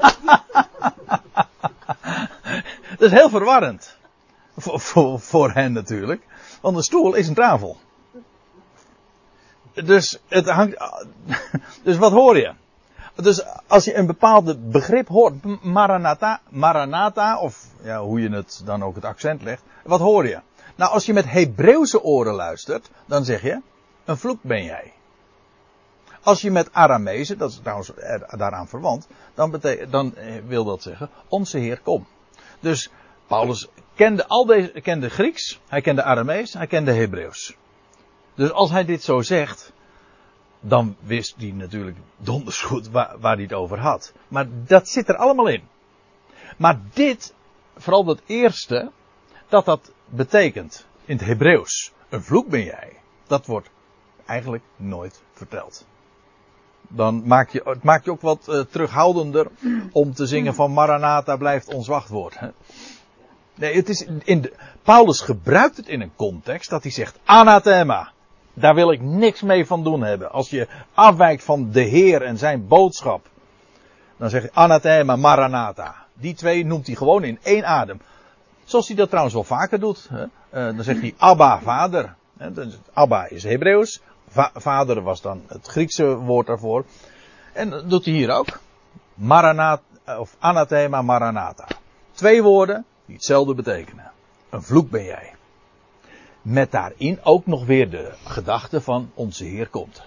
dat 2.98 3.00
is 3.00 3.10
heel 3.10 3.28
verwarrend. 3.28 3.96
Voor, 4.56 4.80
voor, 4.80 5.20
voor 5.20 5.50
hen 5.50 5.72
natuurlijk. 5.72 6.22
Want 6.60 6.76
een 6.76 6.82
stoel 6.82 7.14
is 7.14 7.28
een 7.28 7.34
tafel. 7.34 7.78
Dus, 9.74 10.18
het 10.28 10.48
hangt, 10.48 10.76
dus 11.84 11.96
wat 11.96 12.12
hoor 12.12 12.36
je? 12.36 12.52
Dus 13.14 13.44
als 13.66 13.84
je 13.84 13.94
een 13.94 14.06
bepaalde 14.06 14.58
begrip 14.58 15.08
hoort, 15.08 15.62
Maranatha, 15.62 16.40
Maranatha, 16.48 17.38
of 17.38 17.66
ja, 17.82 18.00
hoe 18.00 18.20
je 18.20 18.30
het 18.30 18.62
dan 18.64 18.82
ook 18.82 18.94
het 18.94 19.04
accent 19.04 19.42
legt, 19.42 19.62
wat 19.84 20.00
hoor 20.00 20.26
je? 20.26 20.40
Nou, 20.76 20.92
als 20.92 21.06
je 21.06 21.12
met 21.12 21.30
Hebreeuwse 21.30 22.02
oren 22.02 22.34
luistert, 22.34 22.90
dan 23.06 23.24
zeg 23.24 23.42
je, 23.42 23.60
een 24.04 24.16
vloek 24.16 24.42
ben 24.42 24.64
jij. 24.64 24.92
Als 26.22 26.40
je 26.40 26.50
met 26.50 26.72
Aramezen, 26.72 27.38
dat 27.38 27.50
is 27.50 27.58
trouwens 27.62 27.92
daaraan 28.36 28.68
verwant, 28.68 29.06
dan, 29.34 29.60
dan 29.90 30.16
eh, 30.16 30.34
wil 30.46 30.64
dat 30.64 30.82
zeggen, 30.82 31.10
onze 31.28 31.58
Heer 31.58 31.80
kom. 31.80 32.06
Dus 32.60 32.90
Paulus 33.26 33.68
kende 33.94 34.26
al 34.26 34.46
deze, 34.46 34.80
kende 34.80 35.10
Grieks, 35.10 35.60
hij 35.68 35.80
kende 35.80 36.02
Aramees, 36.02 36.52
hij 36.52 36.66
kende 36.66 36.92
Hebreeuws. 36.92 37.56
Dus 38.34 38.50
als 38.50 38.70
hij 38.70 38.84
dit 38.84 39.02
zo 39.02 39.20
zegt, 39.20 39.72
dan 40.60 40.96
wist 41.00 41.34
hij 41.38 41.50
natuurlijk 41.50 41.96
donders 42.16 42.62
goed 42.62 42.88
waar, 42.88 43.18
waar 43.18 43.34
hij 43.34 43.42
het 43.42 43.52
over 43.52 43.78
had. 43.78 44.12
Maar 44.28 44.46
dat 44.50 44.88
zit 44.88 45.08
er 45.08 45.16
allemaal 45.16 45.46
in. 45.46 45.62
Maar 46.56 46.80
dit, 46.92 47.34
vooral 47.76 48.04
dat 48.04 48.20
eerste, 48.26 48.90
dat 49.48 49.64
dat 49.64 49.92
betekent 50.04 50.86
in 51.04 51.16
het 51.16 51.26
Hebreeuws, 51.26 51.92
een 52.08 52.22
vloek 52.22 52.48
ben 52.48 52.64
jij, 52.64 52.92
dat 53.26 53.46
wordt 53.46 53.70
eigenlijk 54.24 54.64
nooit 54.76 55.22
verteld. 55.32 55.86
Dan 56.88 57.26
maak 57.26 57.50
je, 57.50 57.60
het 57.64 57.82
maakt 57.82 58.04
je 58.04 58.10
ook 58.10 58.20
wat 58.20 58.46
uh, 58.48 58.60
terughoudender 58.60 59.50
om 59.92 60.14
te 60.14 60.26
zingen 60.26 60.54
van 60.54 60.72
Maranatha 60.72 61.36
blijft 61.36 61.74
ons 61.74 61.86
wachtwoord. 61.86 62.38
Hè? 62.38 62.48
Nee, 63.54 63.74
het 63.74 63.88
is 63.88 64.06
in 64.24 64.40
de, 64.40 64.52
Paulus 64.82 65.20
gebruikt 65.20 65.76
het 65.76 65.88
in 65.88 66.00
een 66.00 66.14
context 66.16 66.70
dat 66.70 66.82
hij 66.82 66.92
zegt 66.92 67.18
anathema. 67.24 68.12
Daar 68.54 68.74
wil 68.74 68.92
ik 68.92 69.00
niks 69.00 69.42
mee 69.42 69.66
van 69.66 69.84
doen 69.84 70.02
hebben. 70.02 70.32
Als 70.32 70.50
je 70.50 70.68
afwijkt 70.94 71.44
van 71.44 71.70
de 71.70 71.82
Heer 71.82 72.22
en 72.22 72.38
zijn 72.38 72.68
boodschap. 72.68 73.28
Dan 74.16 74.30
zeg 74.30 74.42
je 74.42 74.50
anathema, 74.52 75.16
maranatha. 75.16 75.94
Die 76.12 76.34
twee 76.34 76.64
noemt 76.64 76.86
hij 76.86 76.96
gewoon 76.96 77.24
in 77.24 77.38
één 77.42 77.66
adem. 77.66 78.00
Zoals 78.64 78.86
hij 78.86 78.96
dat 78.96 79.08
trouwens 79.08 79.34
wel 79.34 79.44
vaker 79.44 79.80
doet. 79.80 80.08
Hè? 80.10 80.22
Uh, 80.22 80.76
dan 80.76 80.82
zegt 80.82 81.00
hij 81.00 81.14
Abba, 81.16 81.60
vader. 81.60 82.14
Abba 82.92 83.26
is 83.28 83.42
Hebreeuws. 83.42 84.00
Va 84.28 84.50
vader 84.54 85.02
was 85.02 85.20
dan 85.20 85.42
het 85.46 85.66
Griekse 85.66 86.16
woord 86.16 86.46
daarvoor. 86.46 86.84
En 87.52 87.70
dat 87.70 87.90
doet 87.90 88.04
hij 88.04 88.14
hier 88.14 88.30
ook. 88.30 88.60
Maranatha, 89.14 90.18
of 90.18 90.36
anathema, 90.38 91.02
maranatha. 91.02 91.66
Twee 92.12 92.42
woorden 92.42 92.84
die 93.06 93.14
hetzelfde 93.14 93.54
betekenen. 93.54 94.10
Een 94.50 94.62
vloek 94.62 94.90
ben 94.90 95.04
jij. 95.04 95.33
Met 96.44 96.70
daarin 96.70 97.20
ook 97.22 97.46
nog 97.46 97.66
weer 97.66 97.90
de 97.90 98.12
gedachte 98.24 98.80
van 98.80 99.10
onze 99.14 99.44
Heer 99.44 99.68
komt. 99.68 100.02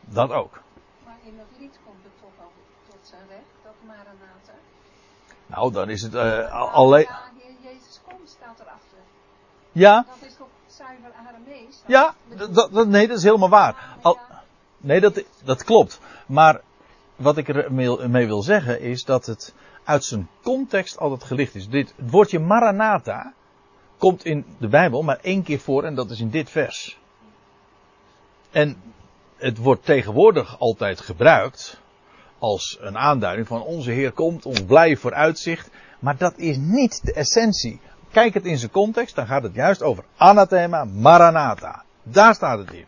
Dat 0.00 0.30
ook. 0.30 0.62
Maar 1.04 1.16
in 1.24 1.38
het 1.38 1.46
lied 1.58 1.78
komt 1.84 2.02
het 2.02 2.12
toch 2.20 2.44
al 2.44 2.52
tot 2.88 2.98
zijn 3.02 3.22
recht, 3.28 3.42
dat 3.64 3.72
Maranatha. 3.86 4.52
Nou, 5.46 5.72
dan 5.72 5.88
is 5.88 6.02
het 6.02 6.14
uh, 6.14 6.72
alleen. 6.72 7.02
Ja, 7.02 7.30
Heer 7.38 7.72
Jezus 7.72 8.00
komt, 8.08 8.28
staat 8.28 8.60
erachter. 8.60 8.98
Ja. 9.72 10.06
Dat 10.08 10.28
is 10.28 10.36
toch 10.36 10.48
zuiver 10.66 11.12
Aramees? 11.26 11.82
Ja, 11.86 12.14
dat, 12.36 12.72
dat, 12.72 12.86
nee, 12.86 13.08
dat 13.08 13.16
is 13.16 13.22
helemaal 13.22 13.48
waar. 13.48 13.96
Al, 14.02 14.18
nee, 14.76 15.00
dat, 15.00 15.22
dat 15.44 15.64
klopt. 15.64 16.00
Maar 16.26 16.60
wat 17.16 17.36
ik 17.36 17.48
er 17.48 17.72
mee 18.10 18.26
wil 18.26 18.42
zeggen 18.42 18.80
is 18.80 19.04
dat 19.04 19.26
het 19.26 19.54
uit 19.84 20.04
zijn 20.04 20.28
context 20.42 20.98
altijd 20.98 21.24
gelicht 21.24 21.54
is. 21.54 21.68
Dit, 21.68 21.92
het 21.96 22.10
woordje 22.10 22.38
Maranatha 22.38 23.32
komt 24.00 24.24
in 24.24 24.44
de 24.58 24.68
Bijbel 24.68 25.02
maar 25.02 25.18
één 25.22 25.42
keer 25.42 25.58
voor 25.58 25.84
en 25.84 25.94
dat 25.94 26.10
is 26.10 26.20
in 26.20 26.30
dit 26.30 26.50
vers. 26.50 26.98
En 28.50 28.76
het 29.36 29.58
wordt 29.58 29.84
tegenwoordig 29.84 30.58
altijd 30.58 31.00
gebruikt 31.00 31.80
als 32.38 32.78
een 32.80 32.98
aanduiding 32.98 33.46
van 33.46 33.62
onze 33.62 33.90
Heer 33.90 34.12
komt, 34.12 34.46
ons 34.46 34.64
blij 34.64 34.96
vooruitzicht. 34.96 35.70
Maar 35.98 36.16
dat 36.16 36.38
is 36.38 36.56
niet 36.56 37.00
de 37.04 37.12
essentie. 37.12 37.80
Kijk 38.10 38.34
het 38.34 38.44
in 38.44 38.58
zijn 38.58 38.70
context, 38.70 39.14
dan 39.14 39.26
gaat 39.26 39.42
het 39.42 39.54
juist 39.54 39.82
over 39.82 40.04
anathema, 40.16 40.84
maranatha. 40.84 41.84
Daar 42.02 42.34
staat 42.34 42.58
het 42.58 42.72
in. 42.72 42.84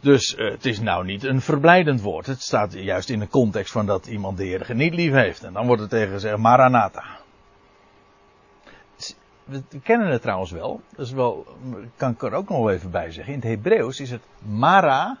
Dus 0.00 0.34
uh, 0.34 0.50
het 0.50 0.66
is 0.66 0.80
nou 0.80 1.04
niet 1.04 1.24
een 1.24 1.40
verblijdend 1.40 2.00
woord. 2.00 2.26
Het 2.26 2.42
staat 2.42 2.72
juist 2.72 3.10
in 3.10 3.18
de 3.18 3.28
context 3.28 3.72
van 3.72 3.86
dat 3.86 4.06
iemand 4.06 4.36
de 4.36 4.44
Heer 4.44 4.74
niet 4.74 4.94
lief 4.94 5.12
heeft. 5.12 5.42
En 5.42 5.52
dan 5.52 5.66
wordt 5.66 5.82
er 5.82 5.88
tegen 5.88 6.12
gezegd 6.12 6.36
Maranatha. 6.36 7.21
We 9.52 9.80
kennen 9.82 10.08
het 10.08 10.22
trouwens 10.22 10.50
wel. 10.50 10.80
Dat 10.96 11.06
is 11.06 11.12
wel, 11.12 11.46
kan 11.96 12.10
ik 12.10 12.22
er 12.22 12.32
ook 12.32 12.48
nog 12.48 12.70
even 12.70 12.90
bij 12.90 13.10
zeggen. 13.10 13.32
In 13.32 13.40
het 13.40 13.48
Hebreeuws 13.48 14.00
is 14.00 14.10
het 14.10 14.22
Mara 14.38 15.18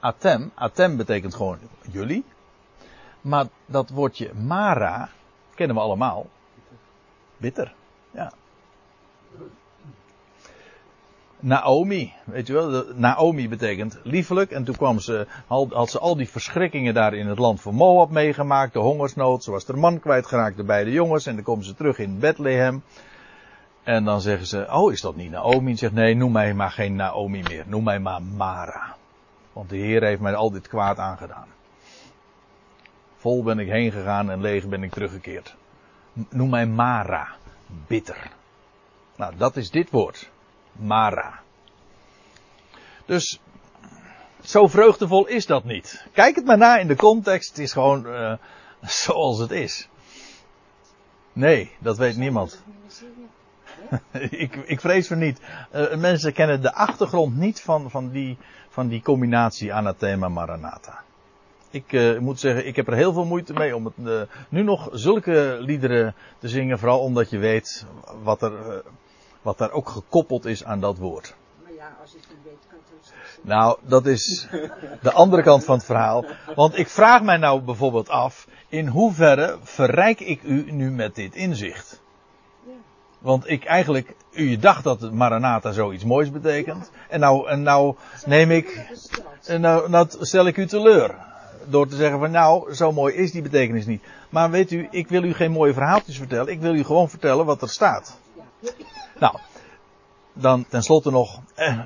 Atem. 0.00 0.50
Atem 0.54 0.96
betekent 0.96 1.34
gewoon 1.34 1.58
jullie. 1.90 2.24
Maar 3.20 3.46
dat 3.66 3.90
woordje 3.90 4.34
Mara 4.34 5.08
kennen 5.54 5.76
we 5.76 5.82
allemaal. 5.82 6.26
Bitter. 7.36 7.74
Ja. 8.10 8.32
Naomi, 11.40 12.12
weet 12.24 12.46
je 12.46 12.52
wel, 12.52 12.84
Naomi 12.94 13.48
betekent 13.48 13.98
liefelijk. 14.02 14.50
En 14.50 14.64
toen 14.64 14.76
kwam 14.76 14.98
ze, 14.98 15.26
had 15.46 15.90
ze 15.90 15.98
al 15.98 16.16
die 16.16 16.28
verschrikkingen 16.28 16.94
daar 16.94 17.14
in 17.14 17.26
het 17.26 17.38
land 17.38 17.60
van 17.60 17.74
Moab 17.74 18.10
meegemaakt, 18.10 18.72
de 18.72 18.78
hongersnood. 18.78 19.44
Ze 19.44 19.50
was 19.50 19.68
er 19.68 19.78
man 19.78 20.00
kwijtgeraakt, 20.00 20.56
de 20.56 20.64
beide 20.64 20.90
jongens. 20.90 21.26
En 21.26 21.34
dan 21.34 21.44
komen 21.44 21.64
ze 21.64 21.74
terug 21.74 21.98
in 21.98 22.18
Bethlehem. 22.18 22.82
En 23.82 24.04
dan 24.04 24.20
zeggen 24.20 24.46
ze, 24.46 24.66
oh 24.70 24.92
is 24.92 25.00
dat 25.00 25.16
niet 25.16 25.30
Naomi? 25.30 25.76
Zegt, 25.76 25.92
nee, 25.92 26.14
noem 26.14 26.32
mij 26.32 26.54
maar 26.54 26.70
geen 26.70 26.96
Naomi 26.96 27.42
meer. 27.42 27.64
Noem 27.66 27.84
mij 27.84 27.98
maar 27.98 28.22
Mara. 28.22 28.96
Want 29.52 29.70
de 29.70 29.76
Heer 29.76 30.02
heeft 30.02 30.20
mij 30.20 30.34
al 30.34 30.50
dit 30.50 30.68
kwaad 30.68 30.98
aangedaan. 30.98 31.48
Vol 33.16 33.42
ben 33.42 33.58
ik 33.58 33.68
heen 33.68 33.92
gegaan 33.92 34.30
en 34.30 34.40
leeg 34.40 34.66
ben 34.66 34.82
ik 34.82 34.92
teruggekeerd. 34.92 35.54
Noem 36.12 36.50
mij 36.50 36.66
Mara. 36.66 37.28
Bitter. 37.86 38.30
Nou, 39.16 39.36
dat 39.36 39.56
is 39.56 39.70
dit 39.70 39.90
woord. 39.90 40.30
Mara. 40.72 41.40
Dus 43.06 43.40
zo 44.40 44.66
vreugdevol 44.66 45.26
is 45.26 45.46
dat 45.46 45.64
niet. 45.64 46.06
Kijk 46.12 46.34
het 46.34 46.44
maar 46.44 46.58
na 46.58 46.78
in 46.78 46.86
de 46.86 46.96
context. 46.96 47.48
Het 47.48 47.58
is 47.58 47.72
gewoon 47.72 48.06
uh, 48.06 48.32
zoals 49.02 49.38
het 49.38 49.50
is. 49.50 49.88
Nee, 51.32 51.70
dat 51.78 51.96
weet 51.96 52.16
niemand. 52.16 52.62
ik, 54.44 54.56
ik 54.56 54.80
vrees 54.80 55.06
voor 55.06 55.16
niet. 55.16 55.40
Uh, 55.74 55.94
mensen 55.94 56.32
kennen 56.32 56.62
de 56.62 56.74
achtergrond 56.74 57.36
niet 57.36 57.60
van, 57.60 57.90
van, 57.90 58.10
die, 58.10 58.38
van 58.68 58.88
die 58.88 59.02
combinatie 59.02 59.74
anathema 59.74 60.28
maranatha. 60.28 61.02
Ik 61.70 61.92
uh, 61.92 62.18
moet 62.18 62.40
zeggen, 62.40 62.66
ik 62.66 62.76
heb 62.76 62.86
er 62.86 62.94
heel 62.94 63.12
veel 63.12 63.24
moeite 63.24 63.52
mee 63.52 63.76
om 63.76 63.84
het, 63.84 63.94
uh, 64.04 64.22
nu 64.48 64.62
nog 64.62 64.88
zulke 64.92 65.56
liederen 65.60 66.14
te 66.38 66.48
zingen. 66.48 66.78
Vooral 66.78 67.00
omdat 67.00 67.30
je 67.30 67.38
weet 67.38 67.86
wat 68.22 68.42
er 68.42 68.82
wat 69.42 69.58
daar 69.58 69.70
ook 69.70 69.88
gekoppeld 69.88 70.44
is 70.44 70.64
aan 70.64 70.80
dat 70.80 70.98
woord. 70.98 71.34
Maar 71.62 71.72
ja, 71.72 71.96
als 72.00 72.12
je 72.12 72.18
het 72.18 72.28
niet 72.28 72.44
weet, 72.44 72.66
kan 72.68 72.78
het 73.00 73.42
Nou, 73.42 73.78
dat 73.82 74.06
is 74.06 74.48
de 75.02 75.12
andere 75.12 75.42
kant 75.42 75.64
van 75.64 75.76
het 75.76 75.84
verhaal. 75.84 76.24
Want 76.54 76.78
ik 76.78 76.88
vraag 76.88 77.22
mij 77.22 77.36
nou 77.36 77.60
bijvoorbeeld 77.60 78.08
af, 78.08 78.48
in 78.68 78.86
hoeverre 78.86 79.58
verrijk 79.62 80.20
ik 80.20 80.42
u 80.42 80.72
nu 80.72 80.90
met 80.90 81.14
dit 81.14 81.34
inzicht? 81.34 82.01
Want 83.22 83.50
ik 83.50 83.64
eigenlijk, 83.64 84.14
u 84.32 84.56
dacht 84.56 84.84
dat 84.84 85.12
Maranatha 85.12 85.72
zoiets 85.72 86.04
moois 86.04 86.30
betekent. 86.30 86.90
En 87.08 87.20
nou, 87.20 87.48
en 87.48 87.62
nou 87.62 87.96
neem 88.26 88.50
ik, 88.50 88.86
en 89.46 89.60
nou, 89.60 89.90
nou 89.90 90.06
stel 90.20 90.46
ik 90.46 90.56
u 90.56 90.66
teleur. 90.66 91.14
Door 91.64 91.88
te 91.88 91.96
zeggen 91.96 92.18
van 92.18 92.30
nou, 92.30 92.74
zo 92.74 92.92
mooi 92.92 93.14
is 93.14 93.32
die 93.32 93.42
betekenis 93.42 93.86
niet. 93.86 94.02
Maar 94.30 94.50
weet 94.50 94.70
u, 94.70 94.88
ik 94.90 95.08
wil 95.08 95.22
u 95.22 95.34
geen 95.34 95.50
mooie 95.50 95.72
verhaaltjes 95.72 96.16
vertellen. 96.16 96.52
Ik 96.52 96.60
wil 96.60 96.74
u 96.74 96.84
gewoon 96.84 97.08
vertellen 97.08 97.46
wat 97.46 97.62
er 97.62 97.68
staat. 97.68 98.18
Nou, 99.18 99.38
dan 100.32 100.66
tenslotte 100.68 101.10
nog, 101.10 101.40
eh, 101.54 101.80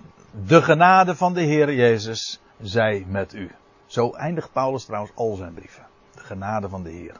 de 0.47 0.63
genade 0.63 1.17
van 1.17 1.35
de 1.35 1.41
Heer 1.41 1.75
Jezus 1.75 2.41
zij 2.61 3.05
met 3.09 3.35
u. 3.35 3.51
Zo 3.87 4.13
eindigt 4.13 4.53
Paulus 4.53 4.85
trouwens 4.85 5.13
al 5.15 5.35
zijn 5.35 5.55
brieven. 5.55 5.87
De 6.15 6.21
genade 6.21 6.69
van 6.69 6.83
de 6.83 6.91
Heer. 6.91 7.15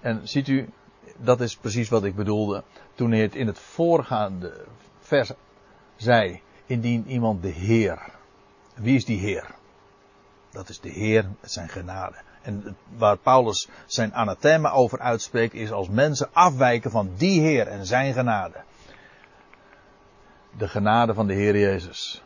En 0.00 0.28
ziet 0.28 0.48
u, 0.48 0.68
dat 1.16 1.40
is 1.40 1.56
precies 1.56 1.88
wat 1.88 2.04
ik 2.04 2.14
bedoelde 2.14 2.62
toen 2.96 3.10
hij 3.10 3.20
het 3.20 3.34
in 3.34 3.46
het 3.46 3.58
voorgaande 3.58 4.64
vers 5.00 5.32
zei, 5.96 6.40
indien 6.66 7.06
iemand 7.06 7.42
de 7.42 7.48
Heer. 7.48 8.14
Wie 8.74 8.96
is 8.96 9.04
die 9.04 9.18
Heer? 9.18 9.54
Dat 10.50 10.68
is 10.68 10.80
de 10.80 10.88
Heer 10.88 11.30
zijn 11.42 11.68
genade. 11.68 12.16
En 12.42 12.76
waar 12.96 13.16
Paulus 13.16 13.68
zijn 13.86 14.14
anathema 14.14 14.70
over 14.70 14.98
uitspreekt, 14.98 15.54
is 15.54 15.72
als 15.72 15.88
mensen 15.88 16.28
afwijken 16.32 16.90
van 16.90 17.10
die 17.16 17.40
Heer 17.40 17.66
en 17.66 17.86
zijn 17.86 18.12
genade. 18.12 18.62
De 20.56 20.68
genade 20.68 21.14
van 21.14 21.26
de 21.26 21.34
Heer 21.34 21.58
Jezus. 21.58 22.22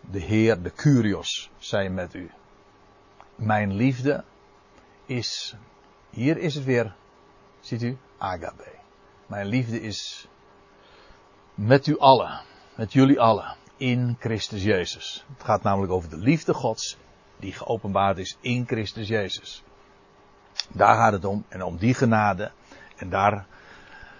De 0.00 0.18
Heer, 0.18 0.62
de 0.62 0.72
Curios, 0.72 1.50
zij 1.58 1.90
met 1.90 2.14
u. 2.14 2.30
Mijn 3.34 3.72
liefde 3.74 4.24
is, 5.06 5.56
hier 6.10 6.38
is 6.38 6.54
het 6.54 6.64
weer, 6.64 6.94
ziet 7.60 7.82
u, 7.82 7.98
agape. 8.18 8.79
Mijn 9.30 9.46
liefde 9.46 9.80
is 9.80 10.28
met 11.54 11.86
u 11.86 11.98
allen, 11.98 12.40
met 12.74 12.92
jullie 12.92 13.20
allen, 13.20 13.56
in 13.76 14.16
Christus 14.18 14.62
Jezus. 14.62 15.24
Het 15.32 15.44
gaat 15.44 15.62
namelijk 15.62 15.92
over 15.92 16.10
de 16.10 16.16
liefde 16.16 16.54
Gods 16.54 16.96
die 17.38 17.52
geopenbaard 17.52 18.18
is 18.18 18.36
in 18.40 18.66
Christus 18.66 19.08
Jezus. 19.08 19.62
Daar 20.68 20.94
gaat 20.94 21.12
het 21.12 21.24
om 21.24 21.44
en 21.48 21.62
om 21.62 21.76
die 21.76 21.94
genade. 21.94 22.50
En 22.96 23.10
daar 23.10 23.46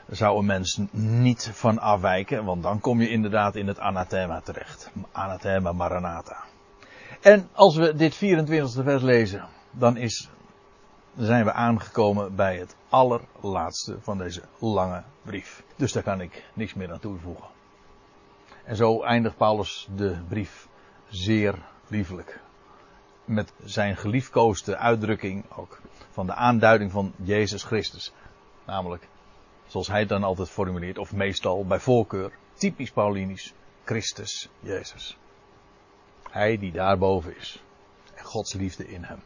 zou 0.08 0.38
een 0.38 0.46
mens 0.46 0.80
niet 0.92 1.50
van 1.52 1.78
afwijken, 1.78 2.44
want 2.44 2.62
dan 2.62 2.80
kom 2.80 3.00
je 3.00 3.08
inderdaad 3.08 3.56
in 3.56 3.66
het 3.66 3.78
anathema 3.78 4.40
terecht. 4.40 4.90
Anathema 5.12 5.72
Maranatha. 5.72 6.44
En 7.20 7.48
als 7.52 7.76
we 7.76 7.94
dit 7.94 8.14
24e 8.14 8.84
vers 8.84 9.02
lezen, 9.02 9.48
dan 9.70 9.96
is, 9.96 10.30
zijn 11.16 11.44
we 11.44 11.52
aangekomen 11.52 12.34
bij 12.34 12.58
het 12.58 12.76
allerlaatste 12.88 14.00
van 14.00 14.18
deze 14.18 14.42
lange 14.58 15.02
brief. 15.22 15.62
Dus 15.76 15.92
daar 15.92 16.02
kan 16.02 16.20
ik 16.20 16.44
niks 16.54 16.74
meer 16.74 16.92
aan 16.92 16.98
toevoegen. 16.98 17.48
En 18.64 18.76
zo 18.76 19.02
eindigt 19.02 19.36
Paulus 19.36 19.88
de 19.96 20.18
brief 20.28 20.68
zeer 21.08 21.58
liefelijk. 21.88 22.40
Met 23.24 23.52
zijn 23.64 23.96
geliefkoosde 23.96 24.76
uitdrukking 24.76 25.44
ook 25.56 25.80
van 26.10 26.26
de 26.26 26.34
aanduiding 26.34 26.90
van 26.90 27.12
Jezus 27.16 27.62
Christus. 27.62 28.12
Namelijk, 28.66 29.08
zoals 29.66 29.88
hij 29.88 30.00
het 30.00 30.08
dan 30.08 30.24
altijd 30.24 30.50
formuleert, 30.50 30.98
of 30.98 31.12
meestal 31.12 31.66
bij 31.66 31.80
voorkeur, 31.80 32.32
typisch 32.54 32.90
Paulinisch, 32.90 33.54
Christus 33.84 34.48
Jezus. 34.60 35.18
Hij 36.30 36.58
die 36.58 36.72
daarboven 36.72 37.36
is. 37.36 37.62
En 38.14 38.24
Gods 38.24 38.52
liefde 38.52 38.88
in 38.88 39.04
hem. 39.04 39.18